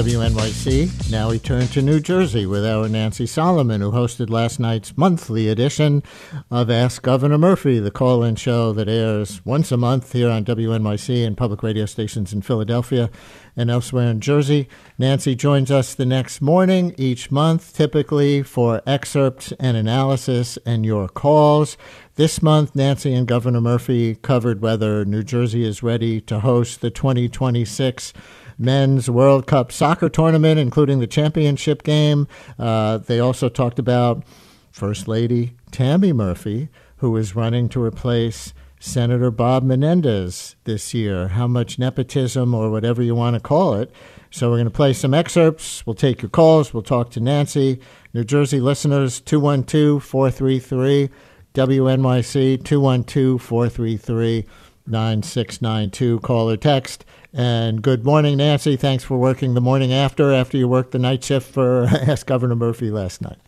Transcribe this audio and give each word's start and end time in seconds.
WNYC. 0.00 1.10
Now 1.10 1.28
we 1.28 1.38
turn 1.38 1.66
to 1.66 1.82
New 1.82 2.00
Jersey 2.00 2.46
with 2.46 2.64
our 2.64 2.88
Nancy 2.88 3.26
Solomon, 3.26 3.82
who 3.82 3.90
hosted 3.90 4.30
last 4.30 4.58
night's 4.58 4.96
monthly 4.96 5.46
edition 5.46 6.02
of 6.50 6.70
Ask 6.70 7.02
Governor 7.02 7.36
Murphy, 7.36 7.78
the 7.78 7.90
call 7.90 8.22
in 8.22 8.36
show 8.36 8.72
that 8.72 8.88
airs 8.88 9.44
once 9.44 9.70
a 9.70 9.76
month 9.76 10.14
here 10.14 10.30
on 10.30 10.46
WNYC 10.46 11.26
and 11.26 11.36
public 11.36 11.62
radio 11.62 11.84
stations 11.84 12.32
in 12.32 12.40
Philadelphia 12.40 13.10
and 13.54 13.70
elsewhere 13.70 14.10
in 14.10 14.22
Jersey. 14.22 14.70
Nancy 14.96 15.34
joins 15.34 15.70
us 15.70 15.94
the 15.94 16.06
next 16.06 16.40
morning 16.40 16.94
each 16.96 17.30
month, 17.30 17.74
typically 17.76 18.42
for 18.42 18.80
excerpts 18.86 19.52
and 19.60 19.76
analysis 19.76 20.56
and 20.64 20.86
your 20.86 21.08
calls. 21.08 21.76
This 22.14 22.40
month, 22.40 22.74
Nancy 22.74 23.12
and 23.12 23.26
Governor 23.28 23.60
Murphy 23.60 24.14
covered 24.14 24.62
whether 24.62 25.04
New 25.04 25.22
Jersey 25.22 25.62
is 25.62 25.82
ready 25.82 26.22
to 26.22 26.40
host 26.40 26.80
the 26.80 26.90
2026 26.90 28.14
men's 28.60 29.08
World 29.10 29.46
Cup 29.46 29.72
soccer 29.72 30.08
tournament, 30.08 30.60
including 30.60 31.00
the 31.00 31.06
championship 31.06 31.82
game. 31.82 32.28
Uh, 32.58 32.98
they 32.98 33.18
also 33.18 33.48
talked 33.48 33.78
about 33.78 34.22
First 34.70 35.08
Lady 35.08 35.56
Tammy 35.70 36.12
Murphy, 36.12 36.68
who 36.98 37.16
is 37.16 37.34
running 37.34 37.68
to 37.70 37.82
replace 37.82 38.52
Senator 38.78 39.30
Bob 39.30 39.62
Menendez 39.62 40.56
this 40.64 40.94
year. 40.94 41.28
How 41.28 41.46
much 41.46 41.78
nepotism 41.78 42.54
or 42.54 42.70
whatever 42.70 43.02
you 43.02 43.14
want 43.14 43.34
to 43.34 43.40
call 43.40 43.74
it. 43.74 43.90
So 44.30 44.48
we're 44.48 44.56
going 44.56 44.64
to 44.66 44.70
play 44.70 44.92
some 44.92 45.12
excerpts. 45.12 45.84
We'll 45.84 45.94
take 45.94 46.22
your 46.22 46.30
calls. 46.30 46.72
We'll 46.72 46.82
talk 46.82 47.10
to 47.10 47.20
Nancy. 47.20 47.80
New 48.14 48.24
Jersey 48.24 48.60
listeners, 48.60 49.20
212 49.20 50.02
433 50.02 51.10
WNYC, 51.54 52.64
212 52.64 53.42
433 53.42 54.46
9692. 54.86 56.20
Call 56.20 56.50
or 56.50 56.56
text. 56.56 57.04
And 57.32 57.80
good 57.80 58.04
morning, 58.04 58.38
Nancy. 58.38 58.76
Thanks 58.76 59.04
for 59.04 59.16
working 59.16 59.54
the 59.54 59.60
morning 59.60 59.92
after, 59.92 60.32
after 60.32 60.56
you 60.56 60.66
worked 60.66 60.90
the 60.90 60.98
night 60.98 61.22
shift 61.22 61.52
for 61.52 61.84
Ask 61.86 62.26
Governor 62.26 62.56
Murphy 62.56 62.90
last 62.90 63.22
night. 63.22 63.38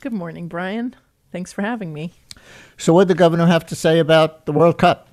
Good 0.00 0.14
morning, 0.14 0.48
Brian. 0.48 0.96
Thanks 1.30 1.52
for 1.52 1.60
having 1.60 1.92
me. 1.92 2.14
So, 2.78 2.94
what 2.94 3.06
did 3.06 3.16
the 3.16 3.18
governor 3.18 3.46
have 3.46 3.66
to 3.66 3.74
say 3.74 3.98
about 3.98 4.46
the 4.46 4.52
World 4.52 4.78
Cup? 4.78 5.08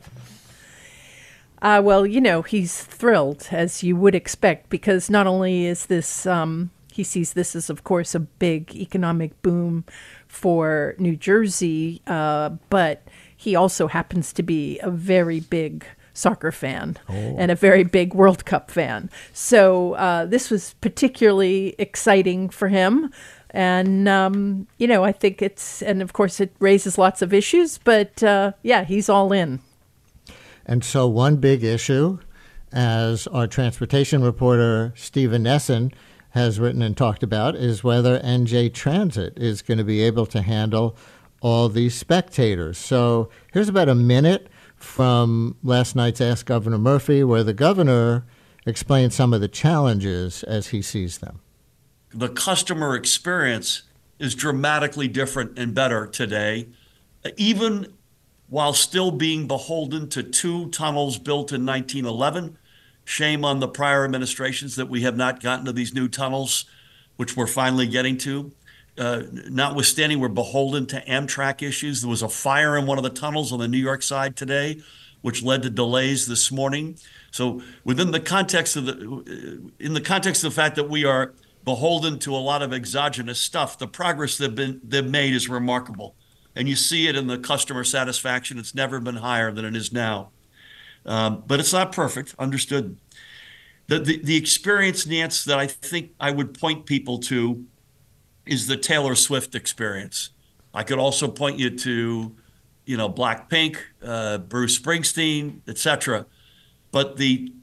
Uh, 1.61 1.81
well, 1.83 2.05
you 2.05 2.21
know, 2.21 2.41
he's 2.41 2.83
thrilled, 2.83 3.49
as 3.51 3.83
you 3.83 3.97
would 3.97 4.15
expect, 4.15 4.69
because 4.69 5.09
not 5.09 5.27
only 5.27 5.65
is 5.65 5.87
this, 5.87 6.25
um, 6.25 6.69
he 6.93 7.03
sees 7.03 7.33
this 7.33 7.55
as, 7.55 7.69
of 7.69 7.83
course, 7.83 8.15
a 8.15 8.19
big 8.19 8.73
economic 8.75 9.41
boom 9.41 9.83
for 10.27 10.95
New 10.99 11.17
Jersey, 11.17 12.01
uh, 12.07 12.49
but 12.69 13.05
he 13.35 13.55
also 13.55 13.87
happens 13.87 14.31
to 14.33 14.43
be 14.43 14.79
a 14.79 14.91
very 14.91 15.41
big 15.41 15.85
soccer 16.15 16.51
fan 16.51 16.97
oh. 17.07 17.35
and 17.37 17.51
a 17.51 17.55
very 17.55 17.83
big 17.83 18.15
World 18.15 18.45
Cup 18.45 18.71
fan. 18.71 19.11
So 19.33 19.93
uh, 19.93 20.25
this 20.25 20.49
was 20.49 20.73
particularly 20.81 21.75
exciting 21.77 22.49
for 22.49 22.69
him. 22.69 23.11
And, 23.51 24.09
um, 24.09 24.67
you 24.77 24.87
know, 24.87 25.03
I 25.03 25.11
think 25.11 25.41
it's, 25.41 25.81
and 25.81 26.01
of 26.01 26.13
course 26.13 26.39
it 26.39 26.55
raises 26.59 26.97
lots 26.97 27.21
of 27.21 27.33
issues, 27.33 27.77
but 27.77 28.23
uh, 28.23 28.53
yeah, 28.63 28.83
he's 28.83 29.07
all 29.07 29.31
in. 29.31 29.59
And 30.65 30.83
so, 30.83 31.07
one 31.07 31.37
big 31.37 31.63
issue, 31.63 32.19
as 32.73 33.27
our 33.27 33.45
transportation 33.45 34.23
reporter, 34.23 34.93
Stephen 34.95 35.43
Nessen, 35.43 35.93
has 36.31 36.59
written 36.59 36.81
and 36.81 36.97
talked 36.97 37.23
about, 37.23 37.55
is 37.55 37.83
whether 37.83 38.19
NJ 38.19 38.73
Transit 38.73 39.37
is 39.37 39.61
going 39.61 39.77
to 39.77 39.83
be 39.83 40.01
able 40.01 40.25
to 40.25 40.41
handle 40.41 40.97
all 41.39 41.69
these 41.69 41.93
spectators. 41.93 42.79
So, 42.79 43.29
here's 43.53 43.69
about 43.69 43.89
a 43.89 43.95
minute 43.95 44.47
from 44.75 45.57
last 45.63 45.95
night's 45.95 46.21
Ask 46.21 46.45
Governor 46.45 46.77
Murphy, 46.77 47.23
where 47.23 47.43
the 47.43 47.53
governor 47.53 48.25
explained 48.65 49.13
some 49.13 49.33
of 49.33 49.41
the 49.41 49.47
challenges 49.47 50.43
as 50.43 50.67
he 50.67 50.81
sees 50.81 51.19
them. 51.19 51.41
The 52.13 52.29
customer 52.29 52.95
experience 52.95 53.83
is 54.19 54.35
dramatically 54.35 55.07
different 55.07 55.57
and 55.57 55.73
better 55.73 56.07
today, 56.07 56.69
even 57.37 57.93
while 58.47 58.73
still 58.73 59.11
being 59.11 59.47
beholden 59.47 60.07
to 60.09 60.23
two 60.23 60.69
tunnels 60.69 61.17
built 61.17 61.51
in 61.51 61.65
1911. 61.65 62.57
Shame 63.03 63.45
on 63.45 63.59
the 63.59 63.67
prior 63.67 64.03
administrations 64.05 64.75
that 64.75 64.89
we 64.89 65.01
have 65.01 65.17
not 65.17 65.41
gotten 65.41 65.65
to 65.65 65.73
these 65.73 65.93
new 65.93 66.07
tunnels, 66.07 66.65
which 67.17 67.35
we're 67.35 67.47
finally 67.47 67.87
getting 67.87 68.17
to 68.19 68.51
uh, 68.97 69.23
notwithstanding 69.49 70.19
we're 70.19 70.29
beholden 70.29 70.85
to 70.87 71.03
Amtrak 71.05 71.61
issues. 71.61 72.01
There 72.01 72.09
was 72.09 72.21
a 72.21 72.29
fire 72.29 72.77
in 72.77 72.85
one 72.85 72.97
of 72.97 73.03
the 73.03 73.09
tunnels 73.09 73.51
on 73.51 73.59
the 73.59 73.67
New 73.67 73.77
York 73.77 74.01
side 74.01 74.35
today, 74.35 74.81
which 75.21 75.43
led 75.43 75.63
to 75.63 75.69
delays 75.69 76.27
this 76.27 76.51
morning. 76.51 76.97
So 77.31 77.61
within 77.83 78.11
the 78.11 78.19
context 78.19 78.75
of 78.75 78.85
the, 78.85 79.71
in 79.79 79.93
the 79.93 80.01
context 80.01 80.43
of 80.43 80.51
the 80.51 80.55
fact 80.55 80.75
that 80.75 80.89
we 80.89 81.03
are 81.03 81.33
beholden 81.65 82.19
to 82.19 82.33
a 82.33 82.37
lot 82.37 82.61
of 82.61 82.71
exogenous 82.71 83.39
stuff, 83.39 83.77
the 83.77 83.87
progress 83.87 84.37
they've 84.37 84.53
been 84.53 84.79
they've 84.83 85.05
made 85.09 85.33
is 85.33 85.49
remarkable, 85.49 86.15
and 86.55 86.69
you 86.69 86.75
see 86.75 87.07
it 87.07 87.15
in 87.15 87.27
the 87.27 87.37
customer 87.37 87.83
satisfaction. 87.83 88.59
It's 88.59 88.75
never 88.75 88.99
been 88.99 89.17
higher 89.17 89.51
than 89.51 89.65
it 89.65 89.75
is 89.75 89.91
now, 89.91 90.29
um, 91.05 91.43
but 91.45 91.59
it's 91.59 91.73
not 91.73 91.91
perfect. 91.91 92.35
Understood. 92.39 92.97
The, 93.87 93.99
the 93.99 94.17
the 94.23 94.35
experience, 94.37 95.05
Nance, 95.05 95.43
that 95.43 95.59
I 95.59 95.67
think 95.67 96.11
I 96.19 96.31
would 96.31 96.57
point 96.57 96.85
people 96.85 97.17
to 97.19 97.65
is 98.45 98.67
the 98.67 98.77
Taylor 98.77 99.15
Swift 99.15 99.55
experience. 99.55 100.29
I 100.73 100.83
could 100.83 100.99
also 100.99 101.27
point 101.27 101.57
you 101.57 101.69
to, 101.77 102.35
you 102.85 102.97
know, 102.97 103.09
Blackpink, 103.09 103.77
uh, 104.03 104.39
Bruce 104.39 104.77
Springsteen, 104.77 105.61
etc. 105.67 106.25
But 106.91 107.17
the, 107.17 107.53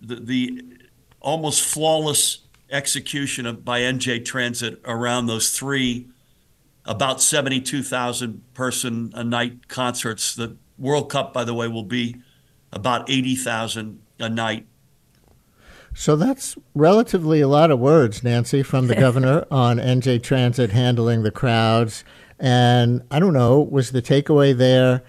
the, 0.00 0.16
the 0.16 0.62
almost 1.20 1.62
flawless 1.62 2.40
execution 2.70 3.46
of 3.46 3.64
by 3.64 3.80
NJ 3.80 4.24
Transit 4.24 4.80
around 4.84 5.26
those 5.26 5.50
three 5.50 6.08
about 6.84 7.20
72,000 7.20 8.42
person 8.54 9.12
a 9.14 9.22
night 9.22 9.68
concerts. 9.68 10.34
The 10.34 10.56
World 10.78 11.10
Cup, 11.10 11.32
by 11.32 11.44
the 11.44 11.54
way, 11.54 11.68
will 11.68 11.84
be 11.84 12.16
about 12.72 13.08
80,000 13.10 14.00
a 14.18 14.28
night. 14.28 14.66
So 15.94 16.16
that's 16.16 16.56
relatively 16.74 17.40
a 17.40 17.48
lot 17.48 17.70
of 17.70 17.78
words, 17.78 18.22
Nancy, 18.22 18.62
from 18.62 18.86
the 18.86 18.94
governor 19.06 19.46
on 19.50 19.78
NJ 19.78 20.22
Transit 20.22 20.70
handling 20.70 21.22
the 21.22 21.30
crowds. 21.30 22.04
And 22.38 23.02
I 23.10 23.18
don't 23.18 23.34
know, 23.34 23.60
was 23.60 23.92
the 23.92 24.00
takeaway 24.00 24.56
there? 24.56 25.02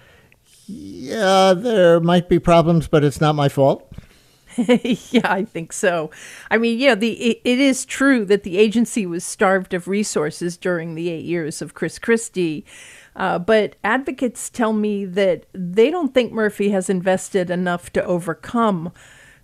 Yeah, 0.66 1.54
there 1.54 2.00
might 2.00 2.28
be 2.28 2.38
problems, 2.38 2.88
but 2.88 3.04
it's 3.04 3.20
not 3.20 3.34
my 3.34 3.48
fault. 3.48 3.90
yeah, 4.56 5.32
I 5.32 5.44
think 5.44 5.72
so. 5.72 6.10
I 6.50 6.58
mean, 6.58 6.78
yeah, 6.78 6.94
the 6.94 7.12
it, 7.12 7.40
it 7.44 7.58
is 7.58 7.86
true 7.86 8.24
that 8.26 8.42
the 8.42 8.58
agency 8.58 9.06
was 9.06 9.24
starved 9.24 9.72
of 9.72 9.88
resources 9.88 10.56
during 10.56 10.94
the 10.94 11.08
eight 11.08 11.24
years 11.24 11.62
of 11.62 11.74
Chris 11.74 11.98
Christie. 11.98 12.64
Uh, 13.16 13.38
but 13.38 13.76
advocates 13.84 14.48
tell 14.50 14.72
me 14.72 15.04
that 15.04 15.46
they 15.52 15.90
don't 15.90 16.14
think 16.14 16.32
Murphy 16.32 16.70
has 16.70 16.88
invested 16.88 17.50
enough 17.50 17.90
to 17.92 18.04
overcome 18.04 18.92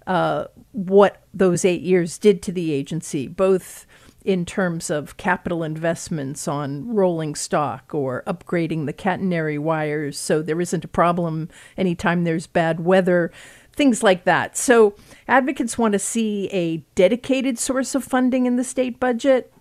uh, 0.09 0.47
what 0.73 1.23
those 1.33 1.65
eight 1.65 1.83
years 1.83 2.19
did 2.19 2.43
to 2.43 2.51
the 2.51 2.73
agency, 2.73 3.29
both 3.29 3.87
in 4.25 4.45
terms 4.45 4.91
of 4.91 5.17
capital 5.17 5.63
investments 5.63 6.49
on 6.49 6.89
rolling 6.93 7.35
stock 7.37 7.95
or 7.95 8.25
upgrading 8.27 8.87
the 8.87 8.93
catenary 8.93 9.59
wires 9.59 10.19
so 10.19 10.43
there 10.43 10.61
isn't 10.61 10.85
a 10.85 10.89
problem 10.89 11.49
anytime 11.77 12.25
there's 12.25 12.47
bad 12.47 12.81
weather. 12.81 13.31
things 13.79 14.03
like 14.03 14.25
that. 14.25 14.57
So 14.57 14.95
advocates 15.29 15.79
want 15.79 15.93
to 15.93 15.99
see 16.01 16.49
a 16.49 16.79
dedicated 16.97 17.59
source 17.59 17.95
of 17.95 18.03
funding 18.03 18.45
in 18.45 18.57
the 18.57 18.65
state 18.65 18.99
budget. 18.99 19.53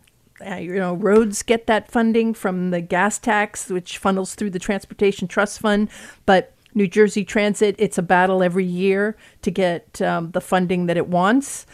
Uh, 0.45 0.55
you 0.55 0.75
know, 0.75 0.95
roads 0.95 1.43
get 1.43 1.67
that 1.67 1.89
funding 1.89 2.33
from 2.33 2.71
the 2.71 2.81
gas 2.81 3.19
tax, 3.19 3.69
which 3.69 3.99
funnels 3.99 4.33
through 4.35 4.49
the 4.49 4.59
Transportation 4.59 5.27
Trust 5.27 5.59
Fund. 5.59 5.89
But 6.25 6.53
New 6.77 6.87
Jersey 6.87 7.25
Transit, 7.25 7.75
it's 7.79 7.97
a 7.97 8.03
battle 8.03 8.43
every 8.43 8.63
year 8.63 9.17
to 9.41 9.51
get 9.51 10.01
um, 10.01 10.31
the 10.31 10.39
funding 10.39 10.85
that 10.85 10.95
it 10.95 11.07
wants. 11.07 11.65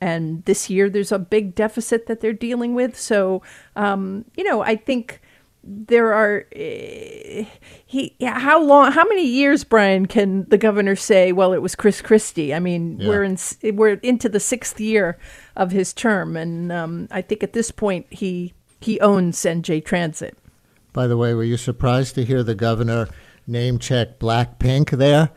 And 0.00 0.44
this 0.44 0.68
year, 0.68 0.90
there's 0.90 1.12
a 1.12 1.18
big 1.18 1.54
deficit 1.54 2.06
that 2.06 2.20
they're 2.20 2.32
dealing 2.32 2.74
with. 2.74 2.98
So, 2.98 3.42
um, 3.76 4.24
you 4.36 4.44
know, 4.44 4.62
I 4.62 4.76
think 4.76 5.20
there 5.62 6.12
are 6.12 6.46
uh, 6.56 7.44
he 7.86 8.16
how 8.22 8.62
long 8.62 8.92
how 8.92 9.04
many 9.04 9.26
years 9.26 9.62
brian 9.62 10.06
can 10.06 10.48
the 10.48 10.56
governor 10.56 10.96
say 10.96 11.32
well 11.32 11.52
it 11.52 11.60
was 11.60 11.74
chris 11.74 12.00
christie 12.00 12.54
i 12.54 12.58
mean 12.58 12.98
yeah. 12.98 13.08
we're 13.08 13.22
in 13.22 13.36
we're 13.74 13.92
into 14.02 14.26
the 14.26 14.40
sixth 14.40 14.80
year 14.80 15.18
of 15.56 15.70
his 15.70 15.92
term 15.92 16.34
and 16.34 16.72
um, 16.72 17.06
i 17.10 17.20
think 17.20 17.42
at 17.42 17.52
this 17.52 17.70
point 17.70 18.06
he 18.10 18.54
he 18.80 18.98
owns 19.00 19.36
nj 19.44 19.84
transit 19.84 20.38
by 20.94 21.06
the 21.06 21.16
way 21.16 21.34
were 21.34 21.44
you 21.44 21.58
surprised 21.58 22.14
to 22.14 22.24
hear 22.24 22.42
the 22.42 22.54
governor 22.54 23.06
name 23.50 23.78
check 23.78 24.18
blackpink 24.18 24.90
there 24.90 25.30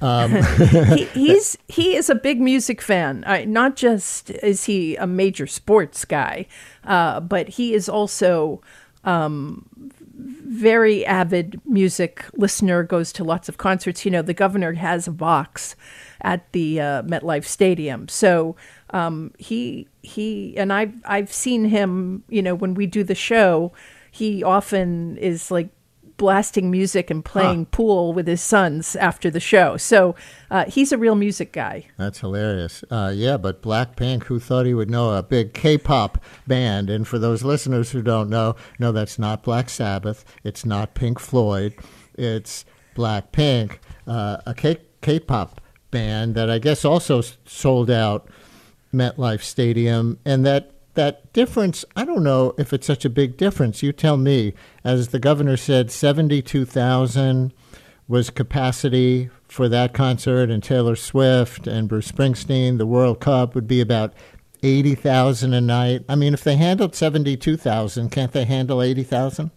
um. 0.00 0.42
he, 0.96 1.04
he's 1.14 1.56
he 1.68 1.96
is 1.96 2.10
a 2.10 2.14
big 2.14 2.40
music 2.40 2.82
fan. 2.82 3.24
Uh, 3.24 3.44
not 3.46 3.76
just 3.76 4.30
is 4.30 4.64
he 4.64 4.96
a 4.96 5.06
major 5.06 5.46
sports 5.46 6.04
guy, 6.04 6.46
uh, 6.84 7.20
but 7.20 7.48
he 7.48 7.74
is 7.74 7.88
also 7.88 8.60
um, 9.04 9.68
very 10.14 11.04
avid 11.06 11.60
music 11.64 12.24
listener, 12.34 12.82
goes 12.82 13.12
to 13.12 13.24
lots 13.24 13.48
of 13.48 13.56
concerts. 13.56 14.04
You 14.04 14.10
know, 14.10 14.22
the 14.22 14.34
governor 14.34 14.72
has 14.74 15.08
a 15.08 15.12
box 15.12 15.76
at 16.22 16.50
the 16.52 16.80
uh, 16.80 17.02
MetLife 17.02 17.44
Stadium, 17.44 18.08
so 18.08 18.56
um, 18.90 19.32
he 19.38 19.88
he 20.02 20.56
and 20.56 20.72
I've 20.72 20.94
I've 21.04 21.32
seen 21.32 21.66
him. 21.66 22.24
You 22.28 22.42
know, 22.42 22.54
when 22.54 22.74
we 22.74 22.86
do 22.86 23.02
the 23.02 23.14
show, 23.14 23.72
he 24.10 24.42
often 24.42 25.16
is 25.18 25.50
like 25.50 25.68
blasting 26.16 26.70
music 26.70 27.10
and 27.10 27.24
playing 27.24 27.64
huh. 27.64 27.70
pool 27.70 28.12
with 28.12 28.26
his 28.26 28.40
sons 28.40 28.96
after 28.96 29.30
the 29.30 29.40
show. 29.40 29.76
So 29.76 30.14
uh, 30.50 30.64
he's 30.66 30.92
a 30.92 30.98
real 30.98 31.14
music 31.14 31.52
guy. 31.52 31.86
That's 31.96 32.20
hilarious. 32.20 32.84
Uh, 32.90 33.12
yeah, 33.14 33.36
but 33.36 33.62
Blackpink, 33.62 34.24
who 34.24 34.40
thought 34.40 34.66
he 34.66 34.74
would 34.74 34.90
know 34.90 35.12
a 35.12 35.22
big 35.22 35.54
K-pop 35.54 36.22
band? 36.46 36.90
And 36.90 37.06
for 37.06 37.18
those 37.18 37.44
listeners 37.44 37.90
who 37.90 38.02
don't 38.02 38.30
know, 38.30 38.56
no, 38.78 38.92
that's 38.92 39.18
not 39.18 39.42
Black 39.42 39.68
Sabbath. 39.68 40.24
It's 40.44 40.64
not 40.64 40.94
Pink 40.94 41.18
Floyd. 41.18 41.74
It's 42.14 42.64
Blackpink, 42.94 43.78
uh, 44.06 44.38
a 44.46 44.54
K- 44.54 44.80
K-pop 45.02 45.60
band 45.90 46.34
that 46.34 46.50
I 46.50 46.58
guess 46.58 46.84
also 46.84 47.22
sold 47.44 47.90
out 47.90 48.28
MetLife 48.92 49.42
Stadium, 49.42 50.18
and 50.24 50.46
that 50.46 50.70
that 50.96 51.32
difference, 51.32 51.84
I 51.94 52.04
don't 52.04 52.24
know 52.24 52.54
if 52.58 52.72
it's 52.72 52.86
such 52.86 53.04
a 53.04 53.10
big 53.10 53.36
difference. 53.36 53.82
You 53.82 53.92
tell 53.92 54.16
me. 54.16 54.54
As 54.84 55.08
the 55.08 55.18
governor 55.18 55.56
said, 55.56 55.90
72,000 55.90 57.52
was 58.08 58.30
capacity 58.30 59.30
for 59.48 59.68
that 59.68 59.94
concert, 59.94 60.50
and 60.50 60.62
Taylor 60.62 60.96
Swift 60.96 61.66
and 61.66 61.88
Bruce 61.88 62.10
Springsteen. 62.10 62.78
The 62.78 62.86
World 62.86 63.20
Cup 63.20 63.54
would 63.54 63.68
be 63.68 63.80
about 63.80 64.12
80,000 64.62 65.52
a 65.54 65.60
night. 65.60 66.04
I 66.08 66.14
mean, 66.14 66.34
if 66.34 66.42
they 66.44 66.56
handled 66.56 66.94
72,000, 66.94 68.10
can't 68.10 68.32
they 68.32 68.44
handle 68.44 68.82
80,000? 68.82 69.50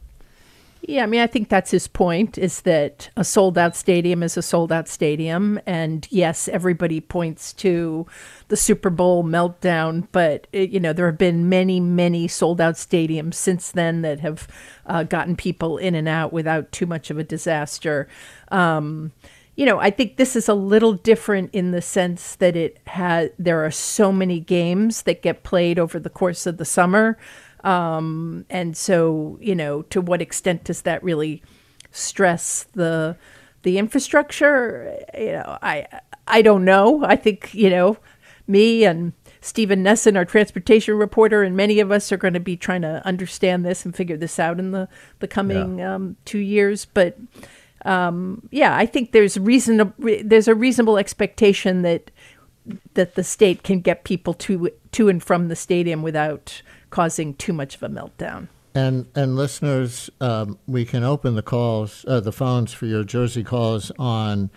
Yeah, 0.82 1.04
I 1.04 1.08
mean, 1.08 1.20
I 1.20 1.28
think 1.28 1.50
that's 1.50 1.72
his 1.72 1.88
point 1.88 2.38
is 2.38 2.62
that 2.62 3.10
a 3.18 3.24
sold 3.24 3.58
out 3.58 3.76
stadium 3.76 4.24
is 4.24 4.38
a 4.38 4.42
sold 4.42 4.72
out 4.72 4.88
stadium. 4.88 5.60
And 5.66 6.08
yes, 6.10 6.48
everybody 6.48 7.02
points 7.02 7.52
to 7.54 8.08
the 8.48 8.56
Super 8.56 8.90
Bowl 8.90 9.24
meltdown, 9.24 10.08
but, 10.14 10.48
it, 10.54 10.70
you 10.70 10.80
know, 10.80 10.94
there 10.94 11.06
have 11.08 11.18
been 11.18 11.50
many, 11.50 11.80
many 11.82 12.28
sold 12.30 12.62
out 12.62 12.76
stadiums 12.76 13.34
since 13.36 13.72
then 13.72 14.02
that 14.04 14.22
have 14.22 14.48
uh, 14.86 15.04
gotten 15.04 15.36
people 15.36 15.78
in 15.78 15.96
and 15.96 16.08
out 16.08 16.32
without 16.32 16.72
too 16.72 16.86
much 16.86 17.12
of 17.12 17.20
a 17.20 17.24
disaster. 17.24 18.08
Um, 18.50 19.12
you 19.58 19.66
know, 19.66 19.80
I 19.80 19.90
think 19.90 20.16
this 20.16 20.38
is 20.38 20.48
a 20.48 20.54
little 20.54 20.94
different 20.94 21.54
in 21.54 21.72
the 21.72 21.82
sense 21.82 22.36
that 22.38 22.56
it 22.56 22.80
has, 22.88 23.32
there 23.38 23.66
are 23.66 23.72
so 23.72 24.14
many 24.14 24.40
games 24.40 25.02
that 25.04 25.22
get 25.22 25.44
played 25.44 25.78
over 25.78 26.00
the 26.00 26.10
course 26.10 26.48
of 26.48 26.56
the 26.58 26.64
summer. 26.66 27.18
Um, 27.64 28.46
and 28.50 28.76
so, 28.76 29.38
you 29.42 29.56
know, 29.56 29.82
to 29.84 30.02
what 30.02 30.22
extent 30.22 30.64
does 30.64 30.84
that 30.84 31.04
really 31.04 31.44
stress 31.92 32.66
the 32.74 33.18
the 33.64 33.78
infrastructure? 33.78 34.98
You 35.18 35.34
know, 35.34 35.58
I 35.62 35.88
I 36.28 36.42
don't 36.42 36.66
know. 36.66 37.04
I 37.04 37.16
think 37.16 37.54
you 37.54 37.70
know, 37.70 37.98
me 38.48 38.86
and 38.86 39.14
Stephen 39.42 39.84
Nessen, 39.84 40.18
our 40.18 40.26
transportation 40.26 40.96
reporter, 40.96 41.44
and 41.44 41.56
many 41.56 41.80
of 41.80 41.92
us 41.92 42.12
are 42.12 42.18
going 42.18 42.34
to 42.34 42.40
be 42.40 42.58
trying 42.58 42.82
to 42.82 43.06
understand 43.06 43.66
this 43.66 43.86
and 43.86 43.96
figure 43.96 44.18
this 44.18 44.40
out 44.40 44.60
in 44.60 44.72
the 44.72 44.88
the 45.20 45.28
coming 45.28 45.80
yeah. 45.80 45.96
um, 45.96 46.16
two 46.26 46.40
years. 46.40 46.86
But 46.86 47.18
um, 47.86 48.48
yeah, 48.52 48.76
I 48.76 48.86
think 48.86 49.12
there's 49.12 49.38
reason 49.38 49.94
there's 50.24 50.48
a 50.48 50.56
reasonable 50.56 50.98
expectation 50.98 51.82
that 51.84 52.12
that 52.94 53.16
the 53.16 53.24
state 53.24 53.64
can 53.64 53.80
get 53.80 54.04
people 54.04 54.34
to 54.34 54.70
to 54.92 55.10
and 55.10 55.24
from 55.24 55.48
the 55.48 55.56
stadium 55.56 56.02
without 56.02 56.62
causing 56.90 57.34
too 57.36 57.54
much 57.54 57.76
of 57.76 57.84
a 57.84 57.90
meltdown. 57.90 58.48
And 58.76 59.08
and 59.16 59.36
listeners, 59.36 60.10
um, 60.22 60.60
we 60.68 60.86
can 60.86 61.04
open 61.04 61.36
the 61.36 61.42
calls, 61.42 62.06
uh, 62.08 62.20
the 62.20 62.32
phones 62.32 62.72
for 62.72 62.86
your 62.86 63.04
Jersey 63.04 63.44
calls 63.44 63.92
on 63.98 64.52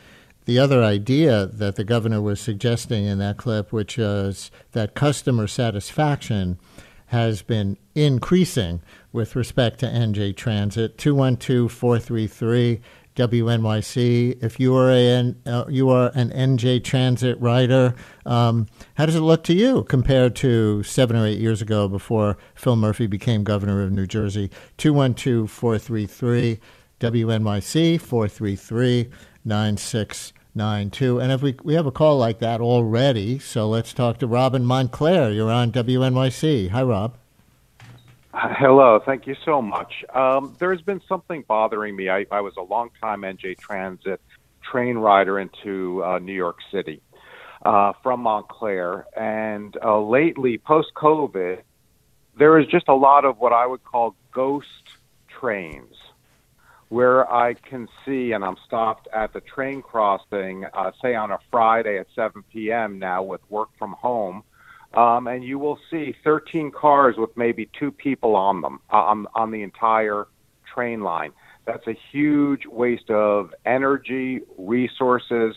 the 0.44 0.58
other 0.58 0.82
idea 0.82 1.46
that 1.46 1.76
the 1.76 1.84
governor 1.84 2.20
was 2.20 2.40
suggesting 2.40 3.04
in 3.04 3.18
that 3.18 3.36
clip, 3.36 3.72
which 3.72 3.98
is 3.98 4.50
that 4.72 4.94
customer 4.94 5.46
satisfaction 5.46 6.58
has 7.06 7.42
been 7.42 7.76
increasing 7.94 8.80
with 9.12 9.36
respect 9.36 9.78
to 9.80 9.86
NJ 9.86 10.34
Transit. 10.34 10.98
212 10.98 11.70
433 11.70 12.80
WNYC. 13.16 14.42
If 14.42 14.58
you 14.58 14.74
are 14.76 14.90
an 14.90 15.40
uh, 15.46 15.64
you 15.68 15.90
are 15.90 16.10
an 16.14 16.30
NJ 16.30 16.82
Transit 16.82 17.40
rider, 17.40 17.94
um, 18.24 18.66
how 18.94 19.06
does 19.06 19.14
it 19.14 19.20
look 19.20 19.44
to 19.44 19.54
you 19.54 19.84
compared 19.84 20.34
to 20.36 20.82
seven 20.82 21.16
or 21.16 21.26
eight 21.26 21.38
years 21.38 21.60
ago 21.60 21.88
before 21.88 22.38
Phil 22.54 22.76
Murphy 22.76 23.06
became 23.06 23.44
governor 23.44 23.82
of 23.82 23.92
New 23.92 24.06
Jersey? 24.06 24.50
212-433 24.78 26.58
WNYC 27.00 28.00
433 28.00 29.10
9692. 29.44 31.20
And 31.20 31.32
if 31.32 31.42
we 31.42 31.56
we 31.62 31.74
have 31.74 31.86
a 31.86 31.92
call 31.92 32.16
like 32.16 32.38
that 32.38 32.60
already, 32.60 33.38
so 33.38 33.68
let's 33.68 33.92
talk 33.92 34.18
to 34.18 34.26
Robin 34.26 34.64
Montclair. 34.64 35.32
You're 35.32 35.50
on 35.50 35.72
WNYC. 35.72 36.70
Hi, 36.70 36.82
Rob. 36.82 37.16
Hello, 38.34 38.98
thank 39.04 39.26
you 39.26 39.36
so 39.44 39.60
much. 39.60 40.04
Um, 40.14 40.56
there's 40.58 40.80
been 40.80 41.02
something 41.06 41.44
bothering 41.46 41.94
me. 41.94 42.08
I, 42.08 42.24
I 42.30 42.40
was 42.40 42.54
a 42.56 42.62
long 42.62 42.88
time 42.98 43.22
NJ 43.22 43.58
Transit 43.58 44.22
train 44.62 44.96
rider 44.96 45.38
into 45.38 46.02
uh, 46.02 46.18
New 46.18 46.32
York 46.32 46.56
City 46.70 47.02
uh, 47.62 47.92
from 48.02 48.20
Montclair, 48.20 49.06
and 49.14 49.76
uh, 49.84 50.00
lately, 50.00 50.56
post 50.56 50.92
COVID, 50.96 51.60
there 52.38 52.58
is 52.58 52.66
just 52.68 52.88
a 52.88 52.94
lot 52.94 53.26
of 53.26 53.38
what 53.38 53.52
I 53.52 53.66
would 53.66 53.84
call 53.84 54.16
ghost 54.32 54.96
trains 55.28 55.94
where 56.88 57.30
I 57.30 57.52
can 57.54 57.86
see, 58.04 58.32
and 58.32 58.42
I'm 58.42 58.56
stopped 58.66 59.08
at 59.14 59.34
the 59.34 59.40
train 59.40 59.82
crossing, 59.82 60.64
uh, 60.72 60.92
say 61.02 61.14
on 61.14 61.32
a 61.32 61.38
Friday 61.50 61.98
at 61.98 62.06
7 62.14 62.42
p.m. 62.50 62.98
now 62.98 63.22
with 63.22 63.40
work 63.50 63.68
from 63.78 63.92
home 63.92 64.42
um, 64.94 65.26
and 65.26 65.42
you 65.44 65.58
will 65.58 65.78
see 65.90 66.14
13 66.24 66.70
cars 66.70 67.16
with 67.18 67.30
maybe 67.36 67.70
two 67.78 67.90
people 67.90 68.36
on 68.36 68.60
them 68.60 68.80
uh, 68.92 68.96
on 68.96 69.26
on 69.34 69.50
the 69.50 69.62
entire 69.62 70.26
train 70.72 71.00
line. 71.00 71.32
That's 71.66 71.86
a 71.86 71.96
huge 72.10 72.66
waste 72.66 73.10
of 73.10 73.50
energy, 73.64 74.40
resources, 74.58 75.54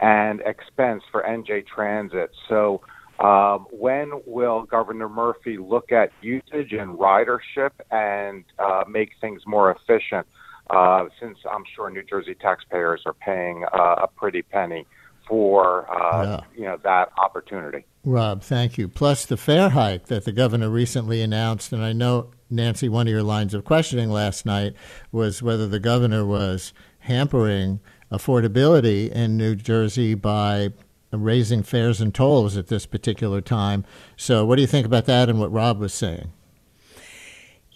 and 0.00 0.40
expense 0.44 1.02
for 1.10 1.22
NJ 1.22 1.66
Transit. 1.66 2.30
So, 2.48 2.82
um, 3.18 3.66
when 3.70 4.10
will 4.26 4.64
Governor 4.64 5.08
Murphy 5.08 5.56
look 5.56 5.90
at 5.92 6.10
usage 6.20 6.72
and 6.72 6.98
ridership 6.98 7.70
and 7.90 8.44
uh, 8.58 8.84
make 8.88 9.10
things 9.20 9.40
more 9.46 9.70
efficient? 9.70 10.26
Uh, 10.68 11.04
since 11.20 11.38
I'm 11.50 11.62
sure 11.74 11.88
New 11.90 12.02
Jersey 12.02 12.34
taxpayers 12.34 13.00
are 13.06 13.14
paying 13.14 13.64
uh, 13.72 14.02
a 14.02 14.08
pretty 14.08 14.42
penny 14.42 14.84
for 15.26 15.90
uh, 15.90 16.22
yeah. 16.22 16.40
you 16.56 16.64
know 16.64 16.78
that 16.82 17.10
opportunity. 17.18 17.84
Rob, 18.04 18.42
thank 18.42 18.78
you. 18.78 18.88
Plus 18.88 19.26
the 19.26 19.36
fare 19.36 19.70
hike 19.70 20.06
that 20.06 20.24
the 20.24 20.32
governor 20.32 20.70
recently 20.70 21.22
announced, 21.22 21.72
and 21.72 21.82
I 21.82 21.92
know 21.92 22.30
Nancy, 22.48 22.88
one 22.88 23.08
of 23.08 23.12
your 23.12 23.22
lines 23.22 23.54
of 23.54 23.64
questioning 23.64 24.10
last 24.10 24.46
night 24.46 24.74
was 25.10 25.42
whether 25.42 25.66
the 25.66 25.80
governor 25.80 26.24
was 26.24 26.72
hampering 27.00 27.80
affordability 28.10 29.10
in 29.10 29.36
New 29.36 29.56
Jersey 29.56 30.14
by 30.14 30.72
raising 31.12 31.62
fares 31.62 32.00
and 32.00 32.14
tolls 32.14 32.56
at 32.56 32.68
this 32.68 32.86
particular 32.86 33.40
time. 33.40 33.84
So, 34.16 34.44
what 34.44 34.56
do 34.56 34.62
you 34.62 34.68
think 34.68 34.86
about 34.86 35.06
that 35.06 35.28
and 35.28 35.40
what 35.40 35.52
Rob 35.52 35.78
was 35.78 35.94
saying? 35.94 36.32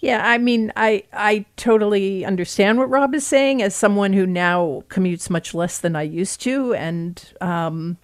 Yeah, 0.01 0.27
I 0.27 0.39
mean, 0.39 0.73
I 0.77 1.05
I 1.13 1.45
totally 1.57 2.25
understand 2.25 2.79
what 2.79 2.89
Rob 2.89 3.15
is 3.15 3.27
saying 3.27 3.61
as 3.63 3.75
someone 3.75 4.15
who 4.15 4.27
now 4.27 4.83
commutes 4.89 5.29
much 5.29 5.53
less 5.55 5.79
than 5.79 5.95
I 5.95 6.03
used 6.03 6.41
to, 6.43 6.73
and 6.75 7.23
um, 7.43 7.99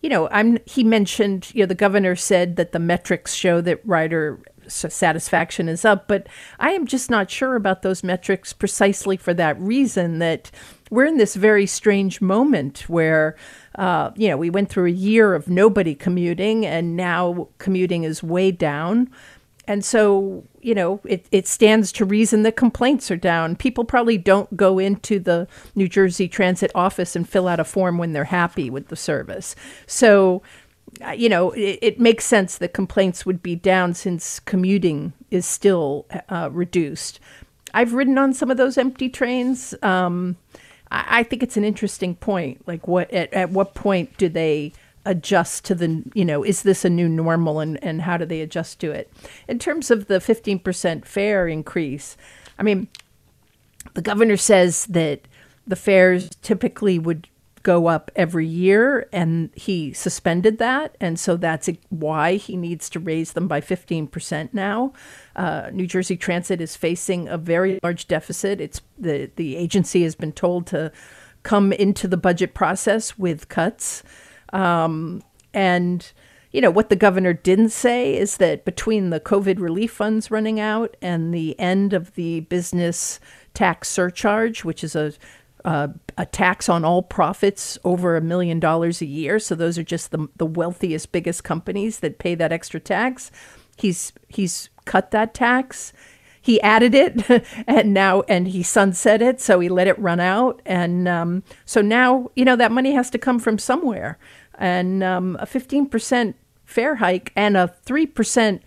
you 0.00 0.08
know, 0.08 0.28
I'm. 0.30 0.58
He 0.64 0.82
mentioned, 0.82 1.50
you 1.54 1.60
know, 1.60 1.66
the 1.66 1.74
governor 1.74 2.16
said 2.16 2.56
that 2.56 2.72
the 2.72 2.78
metrics 2.78 3.34
show 3.34 3.60
that 3.60 3.86
rider 3.86 4.40
satisfaction 4.66 5.68
is 5.68 5.84
up, 5.84 6.08
but 6.08 6.26
I 6.58 6.70
am 6.70 6.86
just 6.86 7.10
not 7.10 7.30
sure 7.30 7.54
about 7.54 7.82
those 7.82 8.02
metrics 8.02 8.52
precisely 8.54 9.18
for 9.18 9.34
that 9.34 9.60
reason. 9.60 10.18
That 10.20 10.50
we're 10.90 11.04
in 11.04 11.18
this 11.18 11.34
very 11.34 11.66
strange 11.66 12.20
moment 12.20 12.88
where. 12.88 13.36
Uh, 13.74 14.10
you 14.16 14.26
know, 14.26 14.38
we 14.38 14.48
went 14.48 14.70
through 14.70 14.86
a 14.86 14.90
year 14.90 15.34
of 15.34 15.50
nobody 15.50 15.94
commuting, 15.94 16.64
and 16.64 16.96
now 16.96 17.46
commuting 17.58 18.04
is 18.04 18.22
way 18.22 18.50
down. 18.50 19.10
And 19.68 19.84
so, 19.84 20.44
you 20.60 20.74
know, 20.74 21.00
it, 21.04 21.26
it 21.32 21.48
stands 21.48 21.90
to 21.92 22.04
reason 22.04 22.42
that 22.44 22.56
complaints 22.56 23.10
are 23.10 23.16
down. 23.16 23.56
People 23.56 23.84
probably 23.84 24.16
don't 24.16 24.56
go 24.56 24.78
into 24.78 25.18
the 25.18 25.48
New 25.74 25.88
Jersey 25.88 26.28
Transit 26.28 26.70
office 26.74 27.16
and 27.16 27.28
fill 27.28 27.48
out 27.48 27.60
a 27.60 27.64
form 27.64 27.98
when 27.98 28.12
they're 28.12 28.24
happy 28.24 28.70
with 28.70 28.88
the 28.88 28.96
service. 28.96 29.56
So, 29.86 30.42
uh, 31.04 31.10
you 31.10 31.28
know, 31.28 31.50
it, 31.50 31.78
it 31.82 32.00
makes 32.00 32.24
sense 32.24 32.58
that 32.58 32.72
complaints 32.72 33.26
would 33.26 33.42
be 33.42 33.56
down 33.56 33.94
since 33.94 34.38
commuting 34.40 35.12
is 35.30 35.46
still 35.46 36.06
uh, 36.28 36.48
reduced. 36.52 37.18
I've 37.74 37.92
ridden 37.92 38.16
on 38.18 38.32
some 38.32 38.50
of 38.50 38.56
those 38.56 38.78
empty 38.78 39.08
trains. 39.08 39.74
Um, 39.82 40.36
I, 40.90 41.20
I 41.20 41.22
think 41.24 41.42
it's 41.42 41.56
an 41.56 41.64
interesting 41.64 42.14
point. 42.14 42.66
Like, 42.66 42.86
what 42.86 43.10
at, 43.10 43.32
at 43.34 43.50
what 43.50 43.74
point 43.74 44.16
do 44.16 44.28
they 44.28 44.72
adjust 45.06 45.64
to 45.64 45.74
the 45.74 46.02
you 46.12 46.24
know 46.24 46.42
is 46.42 46.62
this 46.62 46.84
a 46.84 46.90
new 46.90 47.08
normal 47.08 47.60
and 47.60 47.82
and 47.82 48.02
how 48.02 48.16
do 48.16 48.26
they 48.26 48.42
adjust 48.42 48.78
to 48.80 48.90
it? 48.90 49.10
In 49.48 49.58
terms 49.58 49.90
of 49.90 50.06
the 50.06 50.18
15% 50.18 51.04
fare 51.04 51.48
increase 51.48 52.16
i 52.58 52.62
mean 52.62 52.88
the 53.94 54.02
governor 54.02 54.36
says 54.36 54.86
that 54.86 55.20
the 55.66 55.76
fares 55.76 56.30
typically 56.42 56.98
would 56.98 57.28
go 57.66 57.88
up 57.88 58.12
every 58.14 58.46
year 58.46 59.08
and 59.12 59.50
he 59.56 59.92
suspended 59.92 60.58
that. 60.58 60.96
And 61.00 61.18
so 61.18 61.36
that's 61.36 61.68
why 61.88 62.36
he 62.36 62.56
needs 62.56 62.88
to 62.90 63.00
raise 63.00 63.32
them 63.32 63.48
by 63.48 63.60
15% 63.60 64.50
now. 64.52 64.92
Uh, 65.34 65.70
new 65.72 65.88
jersey 65.88 66.16
transit 66.16 66.60
is 66.60 66.76
facing 66.76 67.26
a 67.26 67.36
very 67.36 67.80
large 67.82 68.06
deficit. 68.06 68.60
It's 68.60 68.82
the 68.96 69.32
the 69.34 69.56
agency 69.56 70.04
has 70.04 70.14
been 70.14 70.30
told 70.30 70.68
to 70.68 70.92
come 71.42 71.72
into 71.72 72.06
the 72.06 72.16
budget 72.16 72.54
process 72.54 73.18
with 73.18 73.48
cuts 73.48 74.04
um, 74.52 75.22
and, 75.54 76.12
you 76.52 76.60
know, 76.60 76.70
what 76.70 76.90
the 76.90 76.96
governor 76.96 77.32
didn't 77.32 77.70
say 77.70 78.16
is 78.16 78.36
that 78.36 78.64
between 78.64 79.10
the 79.10 79.20
COVID 79.20 79.60
relief 79.60 79.92
funds 79.92 80.30
running 80.30 80.60
out 80.60 80.96
and 81.02 81.32
the 81.32 81.58
end 81.58 81.92
of 81.92 82.14
the 82.14 82.40
business 82.40 83.20
tax 83.54 83.88
surcharge, 83.88 84.64
which 84.64 84.84
is 84.84 84.94
a 84.94 85.12
uh, 85.64 85.88
a 86.16 86.24
tax 86.24 86.68
on 86.68 86.84
all 86.84 87.02
profits 87.02 87.76
over 87.82 88.16
a 88.16 88.20
million 88.20 88.60
dollars 88.60 89.02
a 89.02 89.06
year. 89.06 89.40
So 89.40 89.56
those 89.56 89.76
are 89.78 89.82
just 89.82 90.12
the 90.12 90.28
the 90.36 90.46
wealthiest, 90.46 91.10
biggest 91.10 91.42
companies 91.42 91.98
that 92.00 92.18
pay 92.18 92.36
that 92.36 92.52
extra 92.52 92.78
tax. 92.78 93.32
He's 93.76 94.12
he's 94.28 94.70
cut 94.84 95.10
that 95.10 95.34
tax. 95.34 95.92
He 96.46 96.60
added 96.62 96.94
it, 96.94 97.44
and 97.66 97.92
now 97.92 98.22
and 98.22 98.48
he 98.48 98.62
sunset 98.62 99.20
it. 99.20 99.40
So 99.40 99.60
he 99.60 99.68
let 99.68 99.88
it 99.88 99.98
run 99.98 100.20
out, 100.20 100.62
and 100.64 101.08
um, 101.08 101.42
so 101.64 101.80
now 101.80 102.30
you 102.36 102.44
know 102.44 102.56
that 102.56 102.72
money 102.72 102.92
has 102.92 103.10
to 103.10 103.18
come 103.18 103.38
from 103.38 103.58
somewhere 103.58 104.18
and 104.58 105.02
um, 105.02 105.36
a 105.40 105.46
15% 105.46 106.34
fare 106.64 106.96
hike 106.96 107.32
and 107.36 107.56
a 107.56 107.74
3% 107.84 108.60